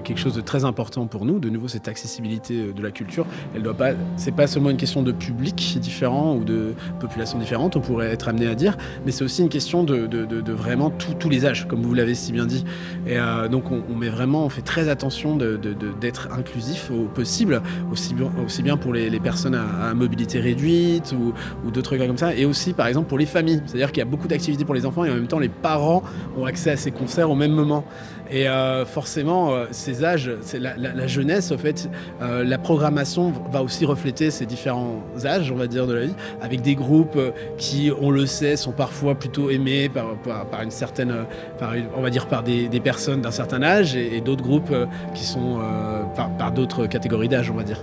[0.00, 1.38] quelque chose de très important pour nous.
[1.38, 4.76] De nouveau cette accessibilité euh, de la culture, elle doit pas, c'est pas seulement une
[4.76, 9.12] question de public différent ou de population différente, on pourrait être amené à dire, mais
[9.12, 12.64] c'est aussi une question de, vraiment tous- les âges, comme vous l'avez si bien dit.
[13.06, 17.62] Et euh, donc on, met vraiment, on fait très attention d'être inclusif au possible,
[17.92, 18.14] aussi
[18.62, 22.86] bien, pour les, personnes à, mobilité réduite ou d'autres cas comme ça, et aussi par
[22.86, 23.62] exemple pour les familles.
[23.66, 26.02] C'est-à-dire qu'il y a beaucoup d'activités pour les enfants et en même temps les parents
[26.36, 27.84] ont accès à ces concerts au même moment.
[28.30, 31.90] Et euh, forcément, euh, ces âges, la, jeunesse, au fait,
[32.22, 36.14] euh, la programmation va aussi refléter ces différents âges, on va dire, de la vie,
[36.40, 37.18] avec des groupes
[37.58, 41.12] qui, on le sait, sont parfois plutôt aimés par, une certaine,
[41.96, 44.74] on va dire, par des, personnes d'un certain âge, et, d'autres groupes
[45.14, 45.60] qui sont
[46.38, 47.82] par, d'autres catégories d'âge, on va dire.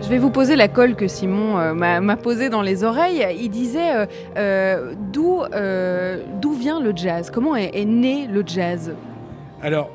[0.00, 3.26] Je vais vous poser la colle que Simon m'a posée dans les oreilles.
[3.40, 4.94] Il disait euh,
[6.40, 7.30] d'où vient le jazz?
[7.30, 8.92] Comment est né le jazz?
[9.60, 9.90] Alors,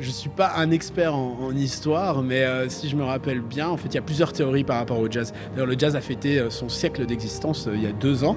[0.00, 3.68] je ne suis pas un expert en, histoire, mais euh, si je me rappelle bien,
[3.68, 5.34] en fait, il y a plusieurs théories par rapport au jazz.
[5.52, 8.36] D'ailleurs, le jazz a fêté euh, son siècle d'existence euh, il y a deux ans.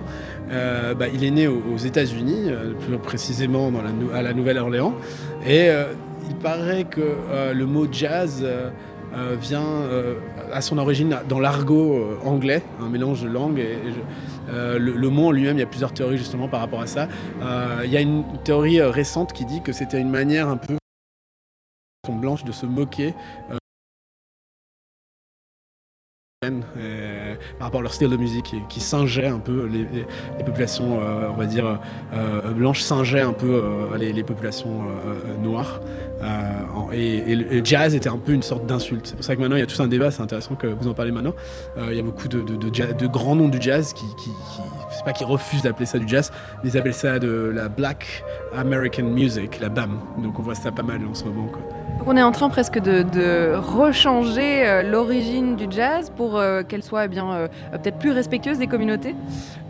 [0.50, 2.52] Bah, il est né aux, États-Unis,
[2.86, 3.72] plus précisément
[4.14, 4.94] à la Nouvelle-Orléans.
[5.46, 5.70] Et
[6.30, 7.02] il paraît que
[7.54, 8.46] le mot jazz
[9.42, 9.66] vient
[10.54, 13.62] à son origine dans l'argot anglais, un mélange de langues.
[14.50, 16.88] Euh, le, le mot en lui-même, il y a plusieurs théories justement par rapport à
[16.88, 17.08] ça.
[17.42, 20.58] Euh, il y a une théorie euh, récente qui dit que c'était une manière un
[20.58, 20.76] peu
[22.08, 23.16] blanche de se moquer
[27.58, 30.06] par rapport à leur style de musique qui singeait un peu les,
[30.44, 31.80] populations, euh, on va dire,
[32.14, 35.82] euh, blanches, singeaient un peu euh, les, populations euh, euh, noires.
[36.22, 39.08] Euh, et, le jazz était un peu une sorte d'insulte.
[39.08, 40.88] C'est pour ça que maintenant il y a tout un débat, c'est intéressant que vous
[40.88, 41.34] en parlez maintenant.
[41.78, 44.30] Euh, il y a beaucoup de, grands noms du jazz qui, qui,
[44.92, 46.32] c'est pas qu'ils refusent d'appeler ça du jazz,
[46.64, 48.24] ils appellent ça de la Black
[48.58, 50.00] American Music, la BAM.
[50.18, 51.48] Donc on voit ça pas mal en ce moment.
[51.48, 51.62] Quoi.
[52.00, 56.64] Donc on est en train presque de, de rechanger euh, l'origine du jazz pour euh,
[56.64, 59.16] qu'elle soit eh bien euh, peut-être plus respectueuse des communautés.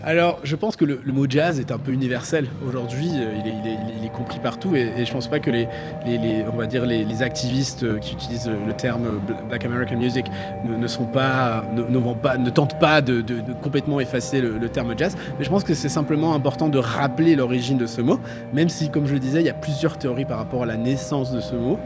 [0.03, 2.47] Alors, je pense que le, le mot jazz est un peu universel.
[2.67, 5.49] Aujourd'hui, il est, il est- il est compris partout et, et je pense pas que
[5.49, 5.67] les,
[6.05, 9.97] les- les- on va dire les, les activistes qui utilisent le terme Bl- Black American
[9.97, 10.25] Music
[10.63, 13.99] ne, ne sont pas, ne, ne vont pas, ne tentent pas de, de- de complètement
[13.99, 15.17] effacer le, le terme jazz.
[15.39, 18.19] Mais je pense que c'est simplement important de rappeler l'origine de ce mot,
[18.53, 21.32] même comme je le disais, il y a plusieurs théories par rapport à la naissance
[21.32, 21.80] de ce mot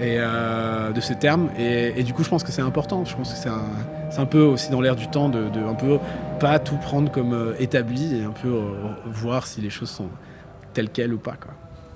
[0.00, 1.48] et euh, de ce terme.
[1.58, 3.04] Et, du coup, je pense que c'est important.
[3.04, 3.64] Je pense que c'est un,
[4.10, 5.98] c'est un peu aussi dans l'air du temps de, de un peu
[6.40, 8.70] pas tout prendre comme euh, établi et un peu euh,
[9.06, 10.08] voir si les choses sont
[10.72, 11.36] telles quelles ou pas.
[11.40, 11.54] Quoi.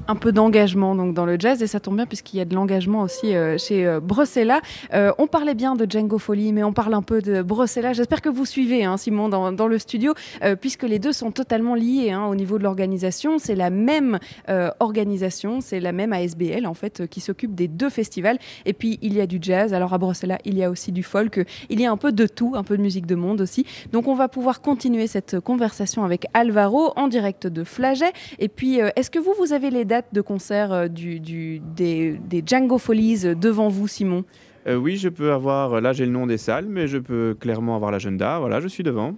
[0.09, 2.55] Un peu d'engagement donc dans le jazz et ça tombe bien puisqu'il y a de
[2.55, 4.61] l'engagement aussi euh, chez euh, Bruxella.
[4.93, 7.93] Euh, on parlait bien de Django Folly, mais on parle un peu de Bruxella.
[7.93, 11.31] J'espère que vous suivez, hein, Simon, dans, dans le studio, euh, puisque les deux sont
[11.31, 13.39] totalement liés hein, au niveau de l'organisation.
[13.39, 17.91] C'est la même euh, organisation, c'est la même ASBL en fait qui s'occupe des deux
[17.91, 18.39] festivals.
[18.65, 19.75] Et puis il y a du jazz.
[19.75, 21.45] Alors à Bruxelles, il y a aussi du folk.
[21.69, 23.67] Il y a un peu de tout, un peu de musique de monde aussi.
[23.93, 28.13] Donc on va pouvoir continuer cette conversation avec Alvaro en direct de Flaget.
[28.39, 32.79] Et puis, est-ce que vous, vous avez les dates de concert euh, du, des, Django
[32.79, 34.25] Follies euh, devant vous, Simon?
[34.67, 35.81] Euh, oui, je peux avoir.
[35.81, 38.39] Là, j'ai le nom des salles, mais je peux clairement avoir l'agenda.
[38.39, 39.15] Voilà, je suis devant.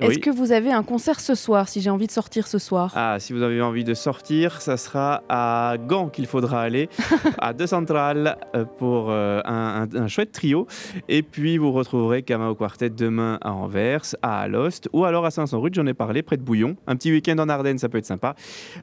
[0.00, 0.20] Est-ce Oui.
[0.20, 2.92] que vous avez un concert ce soir, si j'ai envie de sortir ce soir?
[2.94, 6.88] Ah, si vous avez envie de sortir, ça sera à Gand qu'il faudra aller,
[7.38, 10.68] à De Centrale, euh, pour euh, un, un- un chouette trio.
[11.08, 15.74] Et puis, vous retrouverez Kamao Quartet demain à Anvers, à Alost, ou alors à Saint-Saëns-Rude,
[15.74, 16.76] j'en ai parlé, près de Bouillon.
[16.86, 18.36] Un petit week-end en Ardennes, ça peut être sympa.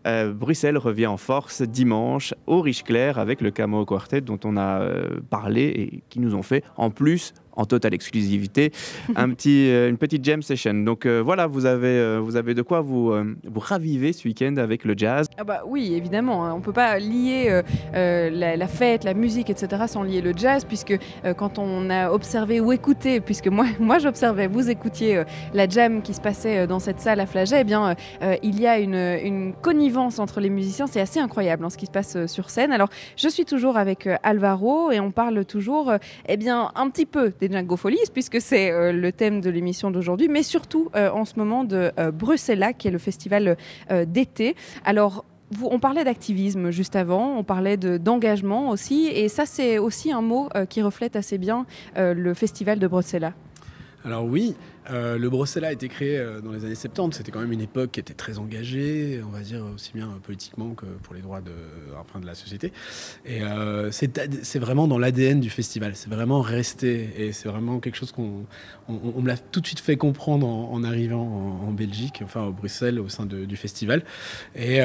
[0.05, 4.81] Euh, Bruxelles revient en force dimanche au Riche-Clair avec le Kamao Quartet dont on a
[5.29, 8.71] parlé et qui nous ont fait en plus en totale exclusivité,
[9.15, 10.73] un petit, euh, une petite jam session.
[10.73, 13.13] Donc euh, voilà, vous avez, euh, vous avez de quoi vous,
[13.45, 15.27] vous raviver ce week-end avec le jazz.
[15.37, 16.45] Ah bah oui, évidemment.
[16.45, 16.53] hein.
[16.53, 17.61] On ne peut pas lier
[17.93, 19.83] la, fête, la musique, etc.
[19.87, 20.97] sans lier le jazz, puisque
[21.37, 26.13] quand on a observé ou écouté, puisque moi, moi j'observais, vous écoutiez la jam qui
[26.13, 27.95] se passait dans cette salle à Flaget, eh bien,
[28.43, 30.87] il y a une, une connivence entre les musiciens.
[30.87, 32.71] C'est assez incroyable hein, ce qui se passe sur scène.
[32.71, 35.93] Alors, je suis toujours avec Alvaro et on parle toujours,
[36.27, 39.91] eh bien, un petit peu des Django Follies, puisque c'est euh, le thème de l'émission
[39.91, 43.57] d'aujourd'hui, mais surtout euh, en ce moment de euh, Bruxella, qui est le festival
[44.07, 44.55] d'été.
[44.83, 45.25] Alors,
[45.63, 50.21] on parlait d'activisme juste avant, on parlait de- d'engagement aussi, et ça c'est aussi un
[50.21, 51.65] mot qui reflète assez bien
[51.95, 53.31] le festival de Bruxelles.
[54.03, 54.55] Alors oui,
[54.91, 57.17] euh, le Bruxelles a été créé euh, dans les années 70.
[57.17, 60.19] C'était quand même une époque qui était très engagée, on va dire aussi bien euh,
[60.21, 61.51] politiquement que pour les droits de,
[62.23, 62.71] la société.
[63.25, 63.41] Et
[63.91, 65.95] c'est vraiment dans l'ADN du festival.
[65.95, 68.45] C'est vraiment resté et c'est vraiment quelque chose qu'on
[68.87, 72.51] on, on me l'a tout de suite fait comprendre en, arrivant en, Belgique, enfin au
[72.51, 74.03] Bruxelles, au sein du festival.
[74.55, 74.79] Et,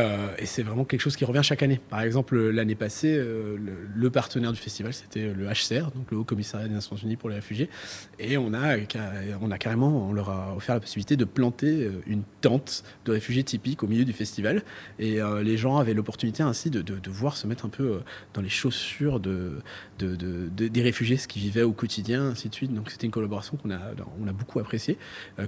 [0.44, 1.80] c'est vraiment quelque chose qui revient chaque année.
[1.88, 3.58] Par exemple, l'année passée, le,
[3.94, 7.28] le partenaire du festival, c'était le HCR, donc le Haut Commissariat des Nations Unies pour
[7.28, 7.70] les réfugiés.
[8.18, 8.76] Et on a,
[9.40, 13.12] on a carrément on leur a offert la possibilité de planter euh, une tente de
[13.12, 14.62] réfugiés typiques au milieu du festival.
[14.98, 18.00] Et euh, les gens avaient l'opportunité ainsi de, voir se mettre un peu
[18.34, 19.60] dans les chaussures de,
[19.98, 22.72] des réfugiés, ce qu'ils vivaient au quotidien, ainsi de suite.
[22.72, 23.80] Donc c'était une collaboration qu'on a,
[24.20, 24.96] on a beaucoup appréciée,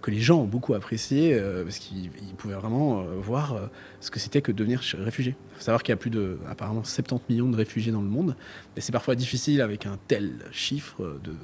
[0.01, 3.71] que les gens ont beaucoup appréciée, parce qu'ils pouvaient vraiment voir
[4.01, 5.37] ce que c'était que devenir réfugié.
[5.53, 8.09] Il faut savoir qu'il y a plus de, apparemment, 70 millions de réfugiés dans le
[8.09, 8.37] monde.
[8.77, 11.35] Et c'est parfois difficile avec un tel chiffre de,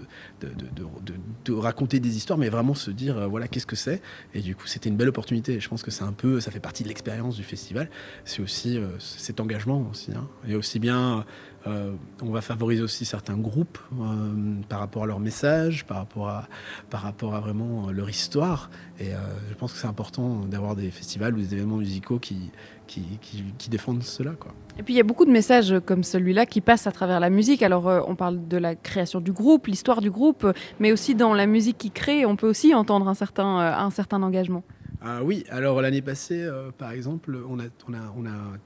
[1.44, 4.01] de, raconter des histoires, mais vraiment dire, euh, voilà, qu'est-ce que c'est?
[4.34, 5.61] Et du coup, c'était une belle opportunité.
[5.61, 7.91] je pense que c'est un peu, ça fait partie de l'expérience du festival.
[8.24, 10.12] C'est aussi euh, cet engagement aussi.
[10.12, 10.28] Hein.
[10.47, 11.24] Et aussi bien
[11.66, 11.92] euh,
[12.22, 16.48] on va favoriser aussi certains groupes euh, par rapport à leur message, par rapport à,
[16.88, 18.70] par rapport à vraiment leur histoire.
[19.00, 19.18] Et euh,
[19.50, 22.50] je pense que c'est important d'avoir des festivals ou des événements musicaux qui,
[22.86, 24.32] qui, défendent cela.
[24.78, 27.28] Et puis il y a beaucoup de messages comme celui-là qui passent à travers la
[27.28, 27.62] musique.
[27.62, 30.46] Alors on parle de la création du groupe, l'histoire du groupe,
[30.78, 34.22] mais aussi dans la musique qui crée, on peut aussi entendre un certain, un certain
[34.22, 34.62] engagement.
[35.01, 37.62] Ah oui, alors l'année passée, euh, par exemple, on a,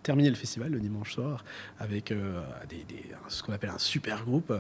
[0.03, 1.45] terminé le festival le dimanche soir
[1.79, 2.41] avec euh,
[3.29, 4.51] ce qu'on appelle un super groupe.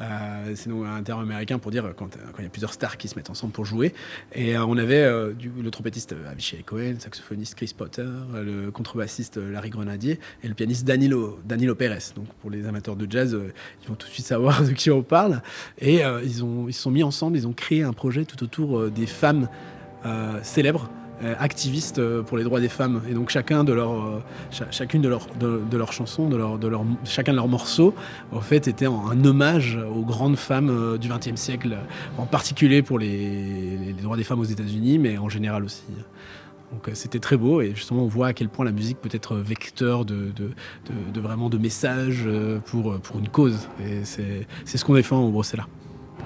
[0.00, 3.16] Euh, c'est un terme américain pour dire quand, il y a plusieurs stars qui se
[3.16, 3.92] mettent ensemble pour jouer.
[4.34, 10.20] Et on avait le trompettiste Avishai Cohen, le saxophoniste Chris Potter, le contrebassiste Larry Grenadier
[10.44, 12.12] et le pianiste Danilo, Danilo Perez.
[12.14, 13.36] Donc pour les amateurs de jazz,
[13.82, 15.42] ils vont tout de suite savoir de qui on parle.
[15.80, 19.48] Et ils se sont mis ensemble, ils ont créé un projet tout autour des femmes
[20.42, 20.88] célèbres.
[21.24, 23.00] Euh, activistes euh, pour les droits des femmes.
[23.08, 24.20] Et donc chacun de leur, euh,
[24.70, 27.94] chacune de, leur, de, leurs chansons, de leur, de leur, chacun de leurs morceaux,
[28.32, 31.78] en fait, était un hommage aux grandes femmes du XXe siècle,
[32.18, 35.84] en particulier pour les, les, droits des femmes aux États-Unis, mais en général aussi.
[36.70, 39.36] Donc c'était très beau et justement on voit à quel point la musique peut être
[39.36, 40.50] vecteur de, de,
[41.14, 42.28] de vraiment de messages
[42.66, 43.68] pour, pour une cause.
[43.80, 45.64] Et c'est ce qu'on défend au Bruxelles.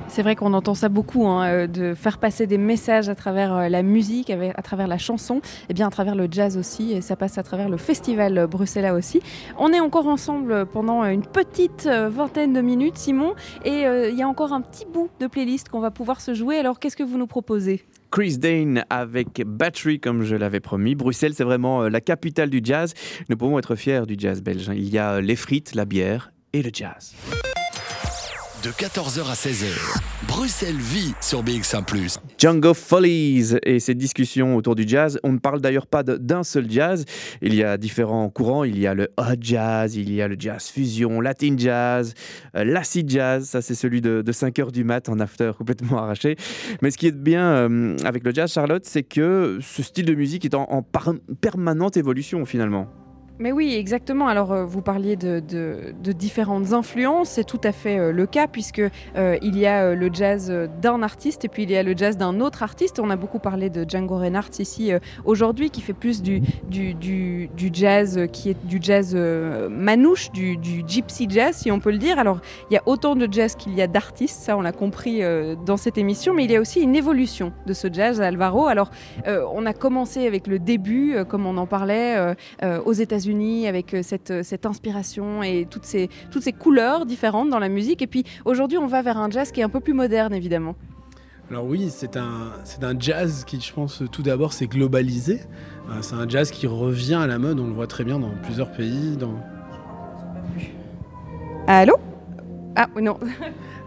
[0.09, 3.55] C'est vrai qu'on entend ça beaucoup, hein, euh, de faire passer des messages à travers
[3.55, 7.01] euh, la musique, à travers la chanson, et bien à travers le jazz aussi, et
[7.01, 9.21] ça passe à travers le festival Bruxelles aussi.
[9.57, 13.35] On est encore ensemble pendant une petite euh, vingtaine de minutes, Simon,
[13.65, 16.59] et il y a encore un petit bout de playlist qu'on va pouvoir se jouer.
[16.59, 17.85] Alors qu'est-ce que vous nous proposez?
[18.11, 20.95] Chris Dane avec Battery, comme je l'avais promis.
[20.95, 22.95] Bruxelles, c'est vraiment la capitale du jazz.
[23.29, 24.71] Nous pouvons être fiers du jazz belge.
[24.75, 27.15] Il y a les frites, la bière et le jazz
[28.63, 30.01] de 14h à 16h.
[30.29, 31.85] Bruxelles vit sur BX1⁇
[32.37, 35.19] Django Follies et ces discussions autour du jazz.
[35.23, 37.05] On ne parle d'ailleurs pas d'un seul jazz.
[37.41, 38.65] Il y a différents courants.
[38.65, 42.13] Il y a le hot jazz, il y a le jazz fusion, latin jazz,
[42.55, 43.49] euh, l'acid jazz.
[43.49, 46.37] Ça, c'est celui de, 5h du mat en after complètement arraché.
[46.83, 50.15] Mais ce qui est bien euh, avec le jazz, Charlotte, c'est que ce style de
[50.15, 50.85] musique est en
[51.41, 53.00] permanente évolution finalement.
[53.41, 54.29] Mais oui, exactement.
[54.29, 55.41] Alors, euh, vous parliez de,
[56.13, 58.83] différentes influences, c'est tout à fait euh, le cas, puisque
[59.17, 62.19] euh, il y a le jazz d'un artiste et puis il y a le jazz
[62.19, 63.01] d'un autre artiste.
[63.01, 64.93] On a beaucoup parlé de Django Reinhardt ici
[65.25, 69.17] aujourd'hui, qui fait plus du, du, jazz, qui est du jazz
[69.71, 72.19] manouche, du, gypsy jazz, si on peut le dire.
[72.19, 75.23] Alors, il y a autant de jazz qu'il y a d'artistes, ça on l'a compris
[75.65, 78.67] dans cette émission, mais il y a aussi une évolution de ce jazz, Alvaro.
[78.67, 78.91] Alors,
[79.27, 82.35] on a commencé avec le début, comme on en parlait,
[82.85, 83.30] aux États-Unis
[83.67, 87.69] avec euh, cette, euh, cette inspiration et toutes ces, toutes ces couleurs différentes dans la
[87.69, 88.03] musique.
[88.03, 90.75] Et puis aujourd'hui, on va vers un jazz qui est un peu plus moderne, évidemment.
[91.51, 95.41] Alors oui, c'est un, c'est un jazz qui, je pense, tout d'abord, c'est globalisé.
[95.91, 98.33] Euh, c'est un jazz qui revient à la mode, on le voit très bien dans
[98.43, 99.17] plusieurs pays.
[99.17, 99.35] Dans...
[101.67, 101.95] Allô?
[102.77, 103.19] Ah non.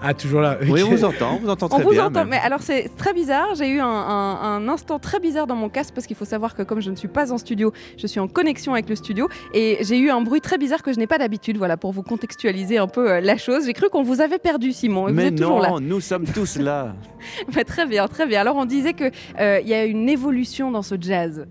[0.05, 0.57] Ah, toujours là.
[0.67, 2.05] Oui, on vous entend, on vous entend très on vous bien.
[2.07, 3.55] Entend, mais alors c'est très bizarre.
[3.55, 6.81] J'ai eu un, instant très bizarre dans mon casque parce qu'il faut savoir que comme
[6.81, 9.97] je ne suis pas en studio, je suis en connexion avec le studio et j'ai
[9.97, 11.57] eu un bruit très bizarre que je n'ai pas d'habitude.
[11.57, 13.65] Voilà, pour vous contextualiser un peu euh, la chose.
[13.65, 15.05] J'ai cru qu'on vous avait perdu, Simon.
[15.05, 15.75] mais vous êtes non, toujours là.
[15.81, 16.95] nous sommes tous là.
[17.65, 18.41] très bien, très bien.
[18.41, 21.47] Alors on disait qu'il euh, il y a une évolution dans ce jazz.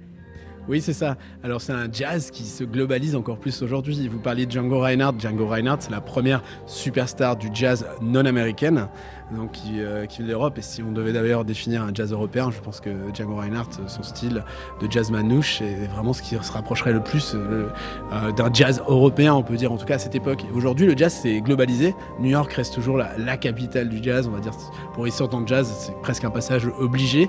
[0.69, 1.17] Oui, c'est ça.
[1.43, 4.09] Alors, c'est un jazz qui se globalise encore plus aujourd'hui.
[4.09, 5.19] Vous parliez de Django Reinhardt.
[5.19, 8.89] Django Reinhardt, c'est la première superstar du jazz non américaine
[9.37, 10.59] donc qui, euh, qui vient d'Europe.
[10.59, 14.03] Et si on devait d'ailleurs définir un jazz européen, je pense que Django Reinhardt, son
[14.03, 14.45] style
[14.81, 17.69] de jazz manouche, est vraiment ce qui se rapprocherait le plus euh,
[18.13, 20.45] euh, d'un jazz européen, on peut dire en tout cas à cette époque.
[20.55, 21.95] Aujourd'hui, le jazz s'est globalisé.
[22.21, 24.53] New York reste toujours la, capitale du jazz, on va dire.
[24.95, 27.29] Pour ici entendre jazz, c'est presque un passage obligé.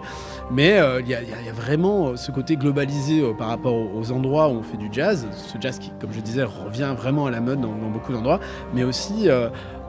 [0.51, 4.77] Mais il y, a vraiment ce côté globalisé par rapport aux, endroits où on fait
[4.77, 5.25] du jazz.
[5.31, 8.39] Ce jazz qui, comme je disais, revient vraiment à la mode dans, beaucoup d'endroits,
[8.73, 9.29] mais aussi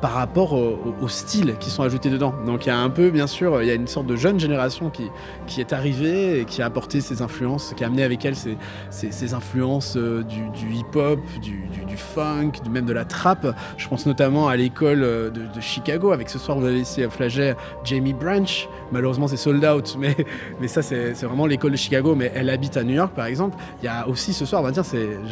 [0.05, 2.35] par rapport au, au, styles qui sont ajoutés dedans.
[2.45, 4.39] Donc il y a un peu, bien sûr, il y a une sorte de jeune
[4.39, 5.11] génération qui,
[5.47, 8.59] qui est arrivée et qui a apporté ses influences, qui a amené avec elle ses,
[8.91, 13.57] ses, influences euh, du, hip-hop, du, funk, même de la trap.
[13.79, 17.09] Je pense notamment à l'école de, de, Chicago, avec ce soir vous avez ici à
[17.09, 18.69] Flaget Jamie Branch.
[18.93, 20.15] Malheureusement c'est sold out, mais,
[20.61, 23.57] mais ça c'est vraiment l'école de Chicago, mais elle habite à New York par exemple.
[23.83, 24.85] Il y a aussi ce soir, on va dire,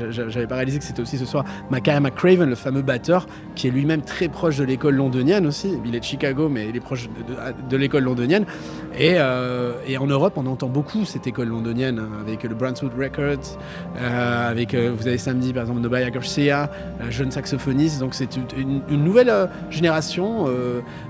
[0.08, 3.70] j'avais pas réalisé que c'était aussi ce soir, Makaya McCraven, le fameux batteur, qui est
[3.70, 5.76] lui-même très proche de de l'école londonienne aussi.
[5.84, 7.08] Il est de Chicago, mais il est proche
[7.68, 8.46] de, l'école londonienne.
[8.96, 12.92] Et, euh, et, en Europe, on entend beaucoup cette école londonienne hein, avec le Brunswick
[12.96, 13.58] Records,
[13.98, 17.98] euh, avec, euh, vous avez samedi par exemple Nobaya Garcia, la jeune saxophoniste.
[17.98, 20.46] Donc c'est une, nouvelle génération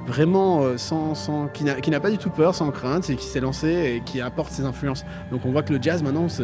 [0.06, 3.96] vraiment sans, sans, qui n'a pas du tout peur, sans crainte, et qui s'est lancée
[3.96, 5.04] et qui apporte ses influences.
[5.30, 6.42] Donc on voit que le jazz maintenant se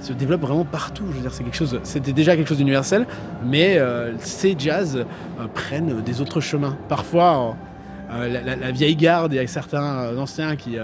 [0.00, 1.04] se développe vraiment partout.
[1.38, 3.06] Quelque chose, c'était déjà quelque chose d'universel,
[3.44, 6.76] mais euh, ces jazz euh, prennent des autres chemins.
[6.88, 7.56] Parfois,
[8.12, 10.78] euh, la, vieille garde, il y a certains anciens qui,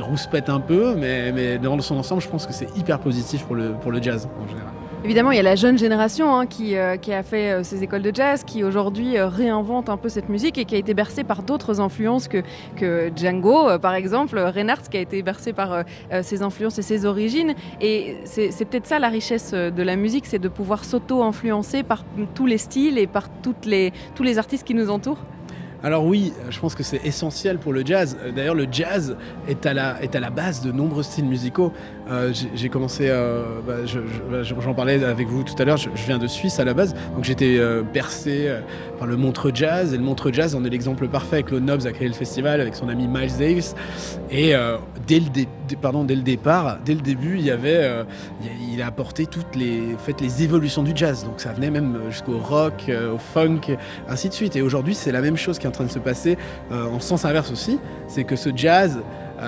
[0.00, 3.56] rouspètent un peu, mais, mais dans son ensemble, je pense que c'est hyper positif pour
[3.80, 4.72] pour le jazz en général.
[5.02, 7.82] Évidemment, il y a la jeune génération hein, qui, euh, qui, a fait euh, ses
[7.82, 10.92] écoles de jazz, qui aujourd'hui euh, réinvente un peu cette musique et qui a été
[10.92, 12.42] bercée par d'autres influences que,
[12.76, 15.84] que Django, par exemple, Reinhardt, qui a été bercé par
[16.22, 17.54] ses influences et ses origines.
[17.80, 22.46] Et c'est peut-être ça la richesse de la musique, c'est de pouvoir s'auto-influencer par tous
[22.46, 25.24] les styles et par toutes les, tous les artistes qui nous entourent.
[25.82, 28.16] Alors oui, je pense que c'est essentiel pour le jazz.
[28.36, 29.16] D'ailleurs, le jazz
[29.48, 31.72] est à, la, est à la base de nombreux styles musicaux.
[32.10, 33.74] Euh, j'ai commencé, euh, bah,
[34.30, 36.94] bah, j'en parlais avec vous tout à l'heure, je, viens de Suisse à la base,
[37.14, 38.50] donc j'étais euh, bercé
[38.98, 41.42] par le Montreux Jazz, et le Montreux Jazz en est l'exemple parfait.
[41.42, 43.74] Claude Nobs a créé le festival avec son ami Miles Davis,
[44.30, 44.54] et
[45.06, 51.40] dès, le départ, dès le début, il a apporté toutes les, évolutions du jazz, donc
[51.40, 53.76] ça venait même jusqu'au rock, au funk,
[54.08, 54.56] ainsi de suite.
[54.56, 56.36] Et aujourd'hui, c'est la même chose qui est en train de se passer
[56.70, 59.00] en sens inverse aussi, c'est que ce jazz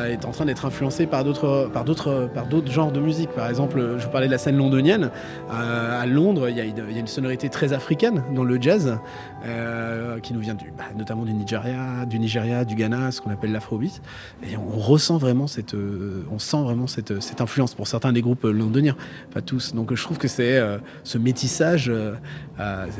[0.08, 3.30] est en train d'être influencé par d'autres, par d'autres, par d'autres genres de musique.
[3.30, 5.10] Par exemple, je vous parlais de la scène londonienne.
[5.52, 8.98] Euh, à Londres, il y, il y, a une sonorité très africaine dans le jazz,
[9.44, 13.52] euh, qui nous vient bah, notamment du Nigeria, du Nigeria, du Ghana, ce qu'on appelle
[13.52, 14.00] l'afrobeat.
[14.48, 18.44] Et on ressent vraiment cette, on sent vraiment cette, cette influence pour certains des groupes
[18.44, 18.96] londoniens,
[19.32, 19.74] pas tous.
[19.74, 20.60] Donc je trouve que c'est
[21.04, 21.92] ce métissage,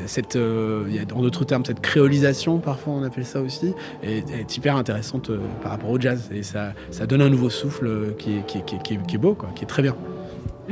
[0.07, 5.31] cette, en d'autres termes, cette créolisation, parfois on appelle ça aussi, est, hyper intéressante
[5.63, 6.29] par rapport au jazz.
[6.33, 9.69] Et ça, ça donne un nouveau souffle qui est, qui est beau, quoi, qui est
[9.69, 9.97] très bien.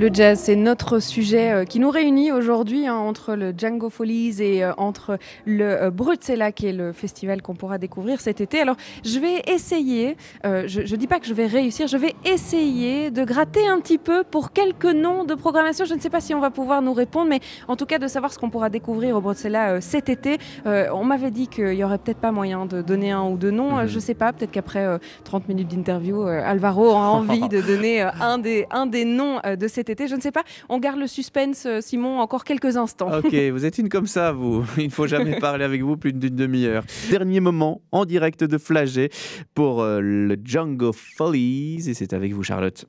[0.00, 4.40] Le jazz, c'est notre sujet euh, qui nous réunit aujourd'hui hein, entre le Django Follies
[4.40, 8.60] et euh, entre le euh, Brutzella, qui est le festival qu'on pourra découvrir cet été.
[8.60, 13.10] Alors, je vais essayer, je ne dis pas que je vais réussir, je vais essayer
[13.10, 15.84] de gratter un petit peu pour quelques noms de programmation.
[15.84, 18.08] Je ne sais pas si on va pouvoir nous répondre, mais en tout cas de
[18.08, 20.38] savoir ce qu'on pourra découvrir au Brutzella cet été.
[20.64, 23.76] on m'avait dit qu'il y aurait peut-être pas moyen de donner un ou deux noms.
[23.76, 23.86] Mhm.
[23.86, 28.38] Je ne sais pas, peut-être qu'après 30 minutes d'interview, Alvaro aura envie de donner un,
[28.38, 30.08] des, un des noms de cet été.
[30.08, 30.44] Je ne sais pas.
[30.68, 33.10] On garde le suspense, euh, Simon, encore quelques instants.
[33.18, 34.64] Ok, vous êtes une comme ça, vous.
[34.78, 36.84] Il ne faut jamais parler avec vous plus d'une demi-heure.
[37.10, 39.10] Dernier moment en direct de Flagey
[39.54, 41.88] pour euh, le Django Follies.
[41.88, 42.86] Et c'est avec vous, Charlotte.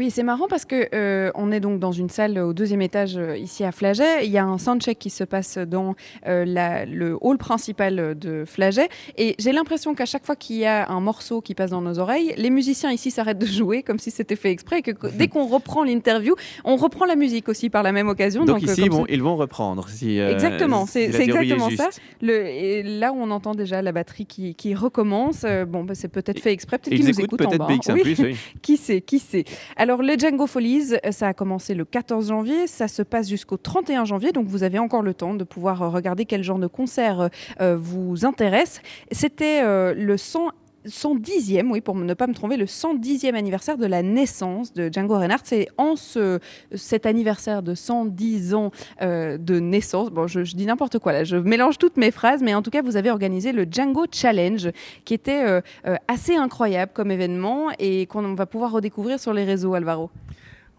[0.00, 3.18] Oui, c'est marrant parce que euh, on est donc dans une salle au deuxième étage
[3.18, 4.24] euh, ici à Flaget.
[4.24, 5.94] Il y a un soundcheck qui se passe dans
[6.26, 8.88] euh, la, le hall principal de Flaget.
[9.18, 11.98] Et j'ai l'impression qu'à chaque fois qu'il y a un morceau qui passe dans nos
[11.98, 14.78] oreilles, les musiciens ici s'arrêtent de jouer comme si c'était fait exprès.
[14.78, 16.34] Et que dès qu'on reprend l'interview,
[16.64, 18.46] on reprend la musique aussi par la même occasion.
[18.46, 19.86] Donc, ici, ils vont, reprendre.
[19.90, 21.90] Si, exactement, c'est exactement ça.
[22.22, 26.08] Le, et là où on entend déjà la batterie qui, qui recommence, bon, bah, c'est
[26.08, 26.78] peut-être fait exprès.
[26.78, 27.68] Peut-être qu'ils nous écoutent, en bas.
[27.70, 27.94] Hein.
[27.94, 28.16] Oui.
[28.18, 28.36] oui.
[28.62, 29.44] qui sait, qui sait.
[29.76, 33.56] Alors, le Django Follies, euh, ça a commencé le 14 janvier, ça se passe jusqu'au
[33.56, 36.66] 31 janvier, donc vous avez encore le temps de pouvoir euh, regarder quel genre de
[36.66, 37.28] concert
[37.60, 38.80] euh, vous intéresse.
[39.10, 39.62] C'était
[39.94, 40.50] le 100
[40.86, 45.18] 110e, oui, pour ne pas me tromper, le 110e anniversaire de la naissance de Django
[45.18, 45.42] Reinhardt.
[45.44, 46.38] C'est en ce,
[46.74, 48.70] cet anniversaire de 110 ans
[49.00, 52.62] de naissance, bon, je, dis n'importe quoi là, je mélange toutes mes phrases, mais en
[52.62, 54.70] tout cas, vous avez organisé le Django Challenge,
[55.04, 55.62] qui était
[56.08, 60.10] assez incroyable comme événement et qu'on va pouvoir redécouvrir sur les réseaux, Alvaro.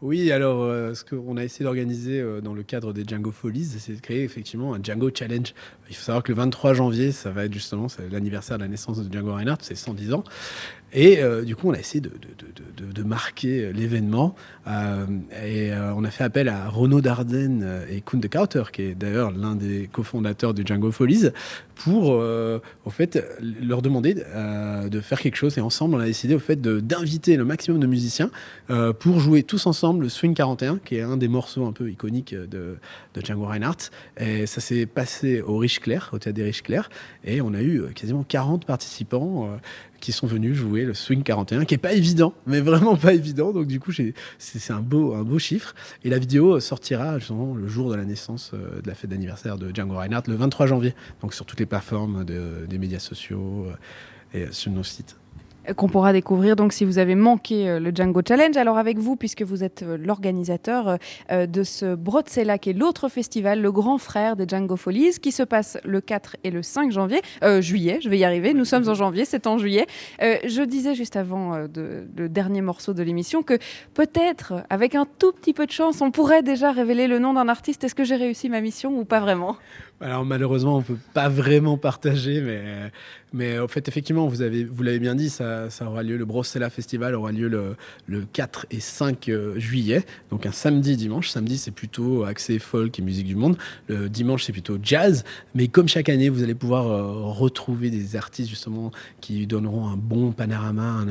[0.01, 3.65] Oui, alors euh, ce qu'on a essayé d'organiser euh, dans le cadre des Django Follies,
[3.65, 5.53] c'est de créer effectivement un Django Challenge.
[5.89, 8.97] Il faut savoir que le 23 janvier, ça va être justement l'anniversaire de la naissance
[8.97, 10.23] de Django Reinhardt, c'est 110 ans.
[10.93, 14.35] Et du coup, on a essayé de, de, de, de marquer l'événement.
[14.67, 19.31] et on a fait appel à Renaud Dardenne et Koen de Kauter, qui est d'ailleurs
[19.31, 21.29] l'un des cofondateurs du Django Follies,
[21.75, 23.23] pour en fait
[23.61, 25.57] leur demander de faire quelque chose.
[25.57, 28.29] Et ensemble, on a décidé d'inviter le maximum de musiciens
[28.99, 32.35] pour jouer tous ensemble le Swing 41, qui est un des morceaux un peu iconiques
[32.35, 32.77] de,
[33.13, 33.91] de Django Reinhardt.
[34.19, 35.79] Et ça s'est passé au Riche
[36.11, 36.89] au théâtre des Riches Clair,
[37.23, 39.57] et on a eu quasiment 40 participants euh,
[40.01, 43.53] qui sont venus jouer le Swing 41, qui est pas évident, mais vraiment pas évident.
[43.53, 45.73] Donc du coup, c'est un beau, chiffre.
[46.03, 49.57] Et la vidéo sortira justement le jour de la naissance euh, de la fête d'anniversaire
[49.57, 50.93] de Django Reinhardt, le 23 janvier.
[51.21, 55.20] Donc sur toutes les plateformes des médias sociaux euh, et sur nos sites
[55.75, 58.55] qu'on pourra découvrir donc si vous avez manqué euh, le Django Challenge.
[58.57, 60.97] Alors avec vous, puisque vous êtes euh, l'organisateur
[61.31, 65.31] euh, de ce Brotsella, qui est l'autre festival, le grand frère des Django Folies, qui
[65.31, 67.21] se passe le 4 et le 5 janvier,
[67.59, 69.85] juillet, je vais y arriver, nous sommes en janvier, c'est en juillet.
[70.19, 73.57] je disais juste avant le dernier morceau de l'émission que
[73.93, 77.47] peut-être, avec un tout petit peu de chance, on pourrait déjà révéler le nom d'un
[77.47, 77.83] artiste.
[77.83, 79.57] Est-ce que j'ai réussi ma mission ou pas vraiment?
[80.01, 82.91] Alors malheureusement, on peut pas vraiment partager, mais,
[83.33, 87.13] mais en fait, effectivement, vous vous l'avez bien dit, ça, aura lieu, le Brossella Festival
[87.15, 87.75] aura lieu le,
[88.07, 91.29] le 4 et 5 euh, juillet, donc un samedi, dimanche.
[91.29, 93.57] Samedi, c'est plutôt accès folk et musique du monde.
[93.87, 95.23] Le dimanche, c'est plutôt jazz.
[95.53, 98.91] Mais comme chaque année, vous allez pouvoir euh, retrouver des artistes justement
[99.21, 101.05] qui donneront un bon panorama,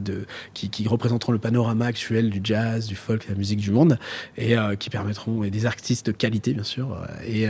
[0.00, 0.24] de,
[0.54, 3.98] qui, représenteront le panorama actuel du jazz, du folk de la musique du monde,
[4.38, 7.46] et euh, qui permettront, et des artistes de qualité, bien sûr, et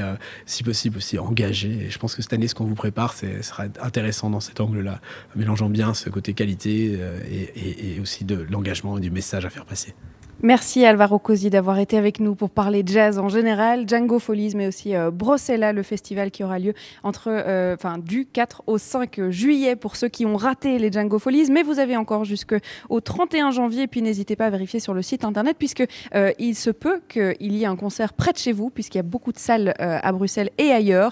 [0.47, 1.87] si possible, aussi engagé.
[1.87, 4.61] Et je pense que cette année, ce qu'on vous prépare, c'est sera intéressant dans cet
[4.61, 5.01] angle-là,
[5.37, 9.51] mélangeant bien ce côté qualité euh, et, et aussi de l'engagement et du message à
[9.51, 9.95] faire passer.
[10.43, 14.69] Merci Alvaro Cosi d'avoir été avec nous pour parler jazz en général, Django Folies, mais
[14.69, 16.73] aussi euh, Brossella, le festival qui aura lieu
[17.03, 21.51] entre, euh, du 4 au 5 juillet pour ceux qui ont raté les Django Folies.
[21.51, 25.27] Mais vous avez encore jusqu'au 31 janvier, puis n'hésitez pas à vérifier sur le site
[25.27, 25.85] internet, puisque
[26.15, 29.01] euh, il se peut qu'il y ait un concert près de chez vous, puisqu'il y
[29.01, 31.09] a beaucoup de salles à Bruxelles et ailleurs.